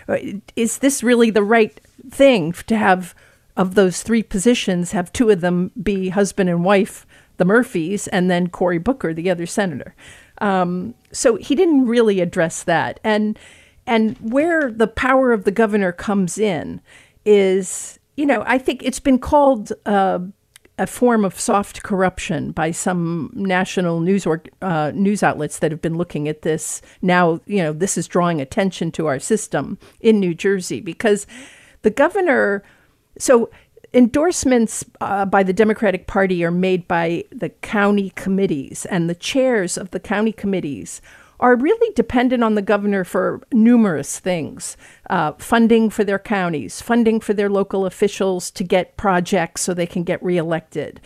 is 0.56 0.78
this 0.78 1.02
really 1.02 1.30
the 1.30 1.42
right 1.42 1.78
thing 2.10 2.52
to 2.52 2.76
have 2.76 3.14
of 3.56 3.74
those 3.74 4.02
three 4.02 4.22
positions, 4.22 4.92
have 4.92 5.12
two 5.12 5.30
of 5.30 5.40
them 5.40 5.70
be 5.80 6.08
husband 6.08 6.50
and 6.50 6.64
wife, 6.64 7.06
the 7.36 7.44
Murphys, 7.44 8.08
and 8.08 8.30
then 8.30 8.48
Cory 8.48 8.78
Booker, 8.78 9.14
the 9.14 9.30
other 9.30 9.46
senator? 9.46 9.94
Um, 10.38 10.94
so 11.12 11.36
he 11.36 11.54
didn't 11.54 11.86
really 11.86 12.20
address 12.20 12.62
that. 12.64 13.00
And 13.04 13.38
and 13.86 14.16
where 14.18 14.70
the 14.70 14.86
power 14.86 15.32
of 15.32 15.44
the 15.44 15.50
governor 15.50 15.92
comes 15.92 16.38
in 16.38 16.80
is, 17.24 17.98
you 18.16 18.24
know, 18.24 18.42
I 18.46 18.58
think 18.58 18.82
it's 18.82 19.00
been 19.00 19.18
called 19.18 19.72
uh, 19.84 20.20
a 20.78 20.86
form 20.86 21.24
of 21.24 21.38
soft 21.38 21.82
corruption 21.82 22.50
by 22.50 22.70
some 22.70 23.30
national 23.34 24.00
news 24.00 24.26
or 24.26 24.42
uh, 24.62 24.90
news 24.94 25.22
outlets 25.22 25.58
that 25.58 25.70
have 25.70 25.82
been 25.82 25.96
looking 25.96 26.28
at 26.28 26.42
this. 26.42 26.82
Now, 27.02 27.40
you 27.46 27.62
know, 27.62 27.72
this 27.72 27.96
is 27.96 28.08
drawing 28.08 28.40
attention 28.40 28.90
to 28.92 29.06
our 29.06 29.18
system 29.18 29.78
in 30.00 30.18
New 30.18 30.34
Jersey 30.34 30.80
because 30.80 31.26
the 31.84 31.90
governor. 31.90 32.64
So 33.16 33.50
endorsements 33.92 34.84
uh, 35.00 35.24
by 35.24 35.44
the 35.44 35.52
Democratic 35.52 36.08
Party 36.08 36.44
are 36.44 36.50
made 36.50 36.88
by 36.88 37.24
the 37.30 37.50
county 37.50 38.10
committees, 38.16 38.84
and 38.86 39.08
the 39.08 39.14
chairs 39.14 39.78
of 39.78 39.92
the 39.92 40.00
county 40.00 40.32
committees 40.32 41.00
are 41.40 41.56
really 41.56 41.92
dependent 41.94 42.42
on 42.42 42.54
the 42.54 42.62
governor 42.62 43.04
for 43.04 43.42
numerous 43.52 44.18
things 44.18 44.76
uh, 45.10 45.32
funding 45.32 45.90
for 45.90 46.02
their 46.02 46.18
counties, 46.18 46.80
funding 46.80 47.20
for 47.20 47.34
their 47.34 47.50
local 47.50 47.86
officials 47.86 48.50
to 48.50 48.64
get 48.64 48.96
projects 48.96 49.62
so 49.62 49.74
they 49.74 49.86
can 49.86 50.04
get 50.04 50.22
reelected. 50.22 51.00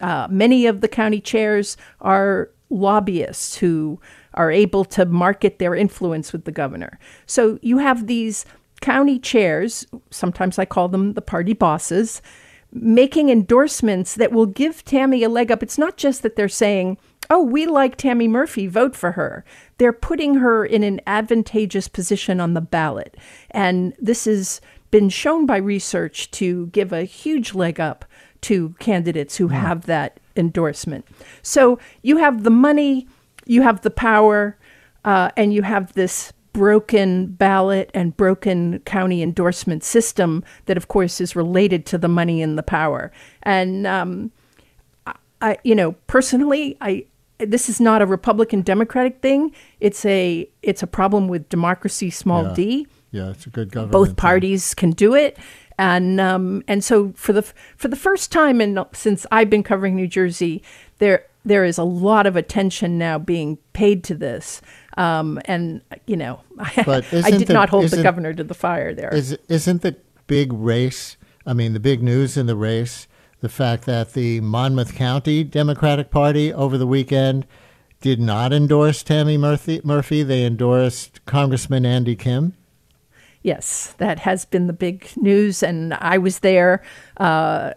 Uh, 0.00 0.26
many 0.30 0.66
of 0.66 0.80
the 0.80 0.88
county 0.88 1.20
chairs 1.20 1.76
are 2.00 2.50
lobbyists 2.70 3.56
who 3.56 4.00
are 4.34 4.50
able 4.50 4.84
to 4.84 5.04
market 5.06 5.58
their 5.58 5.74
influence 5.74 6.32
with 6.32 6.44
the 6.44 6.50
governor. 6.52 6.98
So 7.26 7.58
you 7.62 7.78
have 7.78 8.06
these 8.06 8.44
county 8.80 9.18
chairs, 9.18 9.86
sometimes 10.10 10.58
I 10.58 10.64
call 10.64 10.88
them 10.88 11.14
the 11.14 11.22
party 11.22 11.52
bosses, 11.52 12.20
making 12.72 13.28
endorsements 13.28 14.14
that 14.14 14.32
will 14.32 14.46
give 14.46 14.84
Tammy 14.84 15.22
a 15.22 15.28
leg 15.28 15.50
up. 15.50 15.62
It's 15.62 15.78
not 15.78 15.96
just 15.96 16.22
that 16.22 16.36
they're 16.36 16.48
saying, 16.48 16.98
oh, 17.30 17.42
we 17.42 17.66
like 17.66 17.96
Tammy 17.96 18.28
Murphy, 18.28 18.66
vote 18.66 18.94
for 18.94 19.12
her. 19.12 19.44
They're 19.78 19.92
putting 19.92 20.34
her 20.34 20.64
in 20.64 20.82
an 20.82 21.00
advantageous 21.06 21.88
position 21.88 22.40
on 22.40 22.54
the 22.54 22.60
ballot. 22.60 23.16
And 23.50 23.94
this 23.98 24.26
has 24.26 24.60
been 24.90 25.08
shown 25.08 25.46
by 25.46 25.56
research 25.56 26.30
to 26.32 26.66
give 26.68 26.92
a 26.92 27.04
huge 27.04 27.54
leg 27.54 27.80
up 27.80 28.04
to 28.42 28.74
candidates 28.78 29.36
who 29.36 29.48
have 29.48 29.86
that 29.86 30.20
endorsement. 30.36 31.06
So 31.42 31.78
you 32.02 32.18
have 32.18 32.42
the 32.42 32.50
money, 32.50 33.08
you 33.46 33.62
have 33.62 33.80
the 33.80 33.90
power, 33.90 34.58
uh, 35.04 35.30
and 35.36 35.52
you 35.54 35.62
have 35.62 35.94
this 35.94 36.32
broken 36.54 37.26
ballot 37.26 37.90
and 37.92 38.16
broken 38.16 38.78
county 38.86 39.22
endorsement 39.22 39.84
system 39.84 40.42
that, 40.64 40.78
of 40.78 40.88
course, 40.88 41.20
is 41.20 41.36
related 41.36 41.84
to 41.84 41.98
the 41.98 42.08
money 42.08 42.40
and 42.40 42.56
the 42.56 42.62
power. 42.62 43.12
And 43.42 43.86
um, 43.86 44.30
I, 45.42 45.58
you 45.64 45.74
know, 45.74 45.92
personally, 46.06 46.78
I 46.80 47.04
this 47.38 47.68
is 47.68 47.80
not 47.80 48.00
a 48.00 48.06
Republican 48.06 48.62
Democratic 48.62 49.20
thing. 49.20 49.52
It's 49.80 50.06
a 50.06 50.48
it's 50.62 50.82
a 50.82 50.86
problem 50.86 51.28
with 51.28 51.50
democracy, 51.50 52.08
small 52.08 52.44
Yeah. 52.44 52.54
d. 52.54 52.86
Yeah, 53.10 53.30
it's 53.30 53.46
a 53.46 53.50
good 53.50 53.70
government. 53.70 53.92
Both 53.92 54.08
thing. 54.08 54.16
parties 54.16 54.74
can 54.74 54.90
do 54.92 55.14
it, 55.14 55.36
and 55.78 56.20
um, 56.20 56.62
and 56.66 56.82
so 56.82 57.12
for 57.14 57.32
the 57.32 57.42
for 57.76 57.88
the 57.88 57.96
first 57.96 58.32
time 58.32 58.60
in 58.60 58.82
since 58.92 59.26
I've 59.30 59.50
been 59.50 59.62
covering 59.62 59.94
New 59.96 60.06
Jersey, 60.08 60.62
there 60.98 61.26
there 61.44 61.64
is 61.64 61.78
a 61.78 61.84
lot 61.84 62.26
of 62.26 62.36
attention 62.36 62.96
now 62.96 63.18
being 63.18 63.58
paid 63.72 64.02
to 64.04 64.14
this. 64.14 64.62
Um, 64.96 65.40
and 65.46 65.82
you 66.06 66.16
know, 66.16 66.40
But 66.84 67.12
I 67.12 67.30
did 67.30 67.48
the- 67.48 67.54
not 67.54 67.68
hold 67.68 67.88
the 67.88 68.02
governor 68.02 68.32
to 68.34 68.44
the 68.44 68.54
fire 68.54 68.94
there. 68.94 69.12
Is 69.12 69.36
isn't 69.48 69.82
the 69.82 69.96
big 70.26 70.52
race? 70.52 71.16
I 71.46 71.52
mean, 71.52 71.72
the 71.72 71.80
big 71.80 72.02
news 72.02 72.36
in 72.36 72.46
the 72.46 72.56
race, 72.56 73.06
the 73.40 73.48
fact 73.48 73.84
that 73.86 74.14
the 74.14 74.40
Monmouth 74.40 74.94
County 74.94 75.44
Democratic 75.44 76.10
Party 76.10 76.52
over 76.52 76.78
the 76.78 76.86
weekend 76.86 77.46
did 78.00 78.20
not 78.20 78.52
endorse 78.52 79.02
Tammy 79.02 79.36
Murphy. 79.36 79.80
Murphy. 79.84 80.22
They 80.22 80.44
endorsed 80.44 81.24
Congressman 81.26 81.84
Andy 81.86 82.16
Kim. 82.16 82.54
Yes, 83.42 83.94
that 83.98 84.20
has 84.20 84.46
been 84.46 84.66
the 84.68 84.72
big 84.72 85.10
news, 85.16 85.62
and 85.62 85.92
I 85.94 86.16
was 86.16 86.38
there. 86.38 86.82
Uh, 87.18 87.72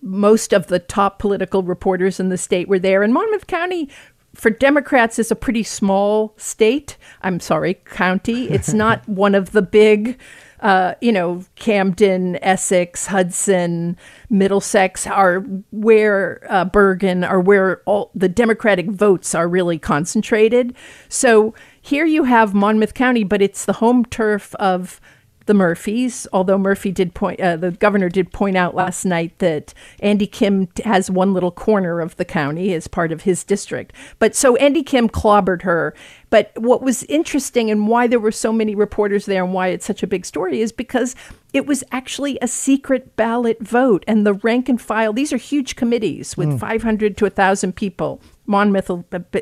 most 0.00 0.52
of 0.52 0.66
the 0.68 0.78
top 0.78 1.18
political 1.18 1.62
reporters 1.62 2.18
in 2.18 2.28
the 2.30 2.38
state 2.38 2.68
were 2.68 2.78
there, 2.78 3.02
and 3.02 3.12
Monmouth 3.12 3.46
County. 3.46 3.90
For 4.34 4.50
Democrats, 4.50 5.18
is 5.18 5.30
a 5.30 5.36
pretty 5.36 5.62
small 5.62 6.34
state. 6.36 6.96
I'm 7.22 7.38
sorry, 7.40 7.74
county. 7.74 8.48
It's 8.48 8.72
not 8.74 9.06
one 9.08 9.34
of 9.34 9.52
the 9.52 9.62
big, 9.62 10.18
uh, 10.60 10.94
you 11.00 11.12
know, 11.12 11.44
Camden, 11.56 12.38
Essex, 12.42 13.06
Hudson, 13.06 13.96
Middlesex 14.30 15.06
are 15.06 15.40
where 15.70 16.46
uh, 16.48 16.64
Bergen 16.64 17.24
are 17.24 17.40
where 17.40 17.82
all 17.84 18.10
the 18.14 18.28
Democratic 18.28 18.90
votes 18.90 19.34
are 19.34 19.48
really 19.48 19.78
concentrated. 19.78 20.74
So 21.08 21.54
here 21.80 22.06
you 22.06 22.24
have 22.24 22.54
Monmouth 22.54 22.94
County, 22.94 23.24
but 23.24 23.42
it's 23.42 23.64
the 23.64 23.74
home 23.74 24.04
turf 24.06 24.54
of 24.54 25.00
the 25.46 25.54
Murphys. 25.54 26.26
Although 26.32 26.58
Murphy 26.58 26.92
did 26.92 27.14
point, 27.14 27.40
uh, 27.40 27.56
the 27.56 27.72
governor 27.72 28.08
did 28.08 28.32
point 28.32 28.56
out 28.56 28.74
last 28.74 29.04
night 29.04 29.38
that 29.38 29.74
Andy 30.00 30.26
Kim 30.26 30.68
has 30.84 31.10
one 31.10 31.34
little 31.34 31.50
corner 31.50 32.00
of 32.00 32.16
the 32.16 32.24
county 32.24 32.72
as 32.74 32.88
part 32.88 33.12
of 33.12 33.22
his 33.22 33.44
district. 33.44 33.92
But 34.18 34.34
so 34.34 34.56
Andy 34.56 34.82
Kim 34.82 35.08
clobbered 35.08 35.62
her. 35.62 35.94
But 36.30 36.52
what 36.56 36.82
was 36.82 37.04
interesting 37.04 37.70
and 37.70 37.88
why 37.88 38.06
there 38.06 38.20
were 38.20 38.32
so 38.32 38.52
many 38.52 38.74
reporters 38.74 39.26
there 39.26 39.44
and 39.44 39.52
why 39.52 39.68
it's 39.68 39.84
such 39.84 40.02
a 40.02 40.06
big 40.06 40.24
story 40.24 40.60
is 40.60 40.72
because 40.72 41.14
it 41.52 41.66
was 41.66 41.84
actually 41.92 42.38
a 42.40 42.48
secret 42.48 43.16
ballot 43.16 43.60
vote 43.60 44.04
and 44.06 44.26
the 44.26 44.32
rank 44.34 44.68
and 44.68 44.80
file 44.80 45.12
these 45.12 45.32
are 45.32 45.36
huge 45.36 45.76
committees 45.76 46.36
with 46.36 46.58
500 46.58 47.16
to 47.18 47.24
1000 47.26 47.76
people 47.76 48.20
monmouth 48.46 48.90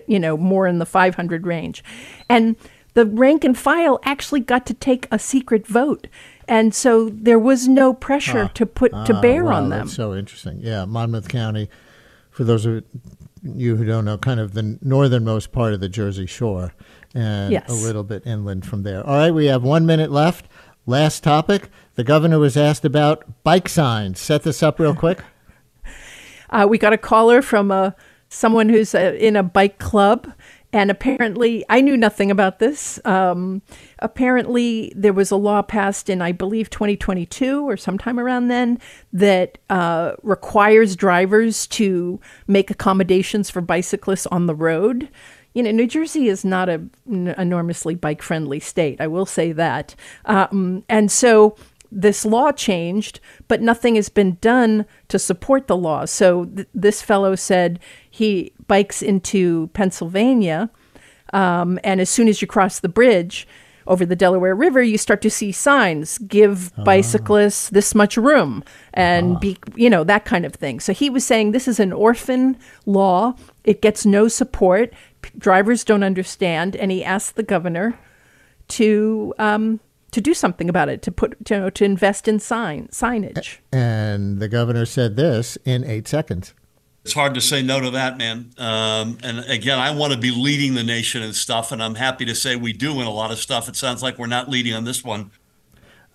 you 0.08 0.18
know 0.18 0.36
more 0.36 0.66
in 0.66 0.78
the 0.78 0.86
500 0.86 1.46
range 1.46 1.84
and 2.28 2.56
the 2.94 3.06
rank 3.06 3.44
and 3.44 3.56
file 3.56 3.98
actually 4.04 4.40
got 4.40 4.66
to 4.66 4.74
take 4.74 5.06
a 5.10 5.18
secret 5.18 5.66
vote 5.66 6.06
and 6.48 6.74
so 6.74 7.08
there 7.10 7.38
was 7.38 7.68
no 7.68 7.94
pressure 7.94 8.48
to 8.54 8.66
put 8.66 8.90
to 9.06 9.14
Ah, 9.16 9.20
bear 9.20 9.44
wow, 9.44 9.54
on 9.56 9.68
them 9.70 9.80
That's 9.86 9.94
so 9.94 10.14
interesting. 10.14 10.58
Yeah, 10.60 10.84
Monmouth 10.84 11.28
County, 11.28 11.68
for 12.30 12.42
those 12.44 12.66
of 12.66 12.82
you 13.42 13.76
who 13.76 13.84
don't 13.84 14.04
know, 14.04 14.18
kind 14.18 14.40
of 14.40 14.52
the 14.54 14.76
northernmost 14.82 15.52
part 15.52 15.72
of 15.74 15.80
the 15.80 15.88
Jersey 15.88 16.26
Shore, 16.26 16.74
and 17.14 17.52
Yes. 17.52 17.70
a 17.70 17.74
little 17.86 18.02
bit 18.02 18.26
inland 18.26 18.66
from 18.66 18.82
there. 18.82 19.06
All 19.06 19.16
right, 19.16 19.30
we 19.32 19.46
have 19.46 19.62
one 19.62 19.86
minute 19.86 20.10
left. 20.10 20.46
Last 20.86 21.22
topic. 21.22 21.70
The 21.94 22.02
governor 22.04 22.38
was 22.38 22.56
asked 22.56 22.84
about 22.84 23.24
bike 23.44 23.68
signs. 23.68 24.18
Set 24.20 24.42
this 24.42 24.62
up 24.62 24.78
real 24.80 24.94
quick. 24.94 25.22
Uh, 26.52 26.66
we 26.68 26.78
got 26.78 26.92
a 26.92 26.98
caller 26.98 27.42
from 27.42 27.70
a 27.70 27.94
someone 28.28 28.68
who's 28.68 28.92
uh 28.92 29.16
in 29.20 29.36
a 29.36 29.42
bike 29.42 29.78
club, 29.78 30.32
and 30.72 30.90
apparently 30.90 31.64
I 31.68 31.80
knew 31.80 31.96
nothing 31.96 32.30
about 32.30 32.58
this. 32.58 33.00
Um, 33.04 33.62
apparently, 33.98 34.92
there 34.94 35.12
was 35.12 35.30
a 35.30 35.36
law 35.36 35.62
passed 35.62 36.08
in 36.08 36.22
I 36.22 36.32
believe 36.32 36.70
2022 36.70 37.68
or 37.68 37.76
sometime 37.76 38.20
around 38.20 38.48
then 38.48 38.78
that 39.12 39.58
uh, 39.68 40.12
requires 40.22 40.96
drivers 40.96 41.66
to 41.68 42.20
make 42.46 42.70
accommodations 42.70 43.50
for 43.50 43.60
bicyclists 43.60 44.26
on 44.26 44.46
the 44.46 44.54
road. 44.54 45.08
You 45.54 45.64
know, 45.64 45.72
New 45.72 45.88
Jersey 45.88 46.28
is 46.28 46.44
not 46.44 46.68
a 46.68 46.80
n- 47.10 47.34
enormously 47.36 47.96
bike 47.96 48.22
friendly 48.22 48.60
state. 48.60 49.00
I 49.00 49.08
will 49.08 49.26
say 49.26 49.50
that, 49.52 49.96
um, 50.24 50.84
and 50.88 51.10
so 51.10 51.56
this 51.92 52.24
law 52.24 52.52
changed, 52.52 53.20
but 53.48 53.60
nothing 53.60 53.96
has 53.96 54.08
been 54.08 54.38
done 54.40 54.86
to 55.08 55.18
support 55.18 55.66
the 55.66 55.76
law. 55.76 56.04
So 56.04 56.44
th- 56.44 56.68
this 56.74 57.02
fellow 57.02 57.34
said 57.34 57.80
he 58.08 58.52
bikes 58.66 59.02
into 59.02 59.68
Pennsylvania, 59.72 60.70
um, 61.32 61.78
and 61.84 62.00
as 62.00 62.10
soon 62.10 62.28
as 62.28 62.40
you 62.40 62.48
cross 62.48 62.80
the 62.80 62.88
bridge 62.88 63.46
over 63.86 64.06
the 64.06 64.16
Delaware 64.16 64.54
River, 64.54 64.82
you 64.82 64.98
start 64.98 65.20
to 65.22 65.30
see 65.30 65.50
signs 65.50 66.18
give 66.18 66.72
bicyclists 66.84 67.70
this 67.70 67.94
much 67.94 68.16
room 68.16 68.62
and 68.94 69.40
be, 69.40 69.56
you 69.74 69.90
know, 69.90 70.04
that 70.04 70.24
kind 70.24 70.44
of 70.44 70.54
thing. 70.54 70.80
So 70.80 70.92
he 70.92 71.10
was 71.10 71.26
saying 71.26 71.50
this 71.52 71.66
is 71.66 71.80
an 71.80 71.92
orphan 71.92 72.56
law. 72.86 73.34
It 73.64 73.82
gets 73.82 74.06
no 74.06 74.28
support. 74.28 74.92
P- 75.22 75.30
drivers 75.38 75.82
don't 75.82 76.04
understand, 76.04 76.76
and 76.76 76.92
he 76.92 77.02
asked 77.02 77.34
the 77.34 77.42
governor 77.42 77.98
to 78.68 79.34
um, 79.38 79.80
to 80.10 80.20
do 80.20 80.34
something 80.34 80.68
about 80.68 80.88
it, 80.88 81.02
to 81.02 81.12
put 81.12 81.36
you 81.48 81.58
know, 81.58 81.70
to 81.70 81.84
invest 81.84 82.28
in 82.28 82.38
sign 82.38 82.88
signage. 82.88 83.58
And 83.72 84.38
the 84.40 84.48
governor 84.48 84.86
said 84.86 85.16
this 85.16 85.56
in 85.64 85.84
eight 85.84 86.08
seconds. 86.08 86.54
It's 87.02 87.14
hard 87.14 87.32
to 87.34 87.40
say 87.40 87.62
no 87.62 87.80
to 87.80 87.90
that, 87.92 88.18
man. 88.18 88.52
Um, 88.58 89.16
and 89.22 89.38
again, 89.48 89.78
I 89.78 89.90
want 89.90 90.12
to 90.12 90.18
be 90.18 90.30
leading 90.30 90.74
the 90.74 90.84
nation 90.84 91.22
and 91.22 91.34
stuff, 91.34 91.72
and 91.72 91.82
I'm 91.82 91.94
happy 91.94 92.26
to 92.26 92.34
say 92.34 92.56
we 92.56 92.74
do 92.74 93.00
in 93.00 93.06
a 93.06 93.10
lot 93.10 93.30
of 93.30 93.38
stuff. 93.38 93.68
It 93.68 93.76
sounds 93.76 94.02
like 94.02 94.18
we're 94.18 94.26
not 94.26 94.50
leading 94.50 94.74
on 94.74 94.84
this 94.84 95.02
one. 95.02 95.30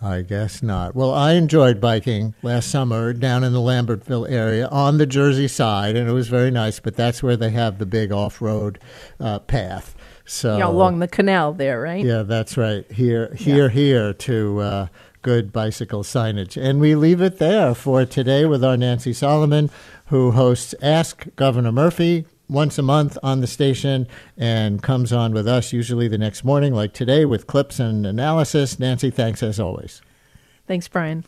I 0.01 0.21
guess 0.21 0.61
not. 0.61 0.93
Well, 0.93 1.11
I 1.11 1.33
enjoyed 1.33 1.81
biking 1.81 2.35
last 2.43 2.69
summer 2.69 3.13
down 3.13 3.43
in 3.43 3.53
the 3.53 3.59
Lambertville 3.59 4.29
area 4.29 4.67
on 4.67 4.97
the 4.97 5.07
Jersey 5.07 5.47
side, 5.47 5.95
and 5.95 6.07
it 6.07 6.11
was 6.11 6.27
very 6.27 6.51
nice. 6.51 6.79
But 6.79 6.95
that's 6.95 7.23
where 7.23 7.37
they 7.37 7.49
have 7.51 7.79
the 7.79 7.85
big 7.87 8.11
off-road 8.11 8.77
uh, 9.19 9.39
path. 9.39 9.94
So 10.25 10.57
know, 10.57 10.71
along 10.71 10.99
the 10.99 11.07
canal 11.07 11.53
there, 11.53 11.79
right? 11.81 12.03
Yeah, 12.03 12.23
that's 12.23 12.57
right. 12.57 12.89
Here, 12.91 13.33
here, 13.35 13.69
here 13.69 14.13
to 14.13 14.59
uh, 14.59 14.87
good 15.21 15.53
bicycle 15.53 16.03
signage. 16.03 16.61
And 16.61 16.79
we 16.79 16.95
leave 16.95 17.21
it 17.21 17.37
there 17.37 17.75
for 17.75 18.05
today 18.05 18.45
with 18.45 18.63
our 18.63 18.75
Nancy 18.75 19.13
Solomon, 19.13 19.69
who 20.07 20.31
hosts 20.31 20.73
Ask 20.81 21.27
Governor 21.35 21.71
Murphy 21.71 22.25
once 22.47 22.77
a 22.77 22.81
month 22.83 23.17
on 23.23 23.41
the 23.41 23.47
station 23.47 24.07
and 24.37 24.81
comes 24.83 25.11
on 25.11 25.33
with 25.33 25.47
us 25.47 25.73
usually 25.73 26.07
the 26.07 26.17
next 26.17 26.43
morning, 26.43 26.73
like 26.73 26.93
today, 26.93 27.25
with 27.25 27.47
clips 27.47 27.79
and 27.79 28.05
analysis. 28.05 28.79
Nancy, 28.79 29.09
thanks 29.09 29.41
as 29.41 29.59
always. 29.59 30.01
Thanks, 30.67 30.87
Brian. 30.87 31.23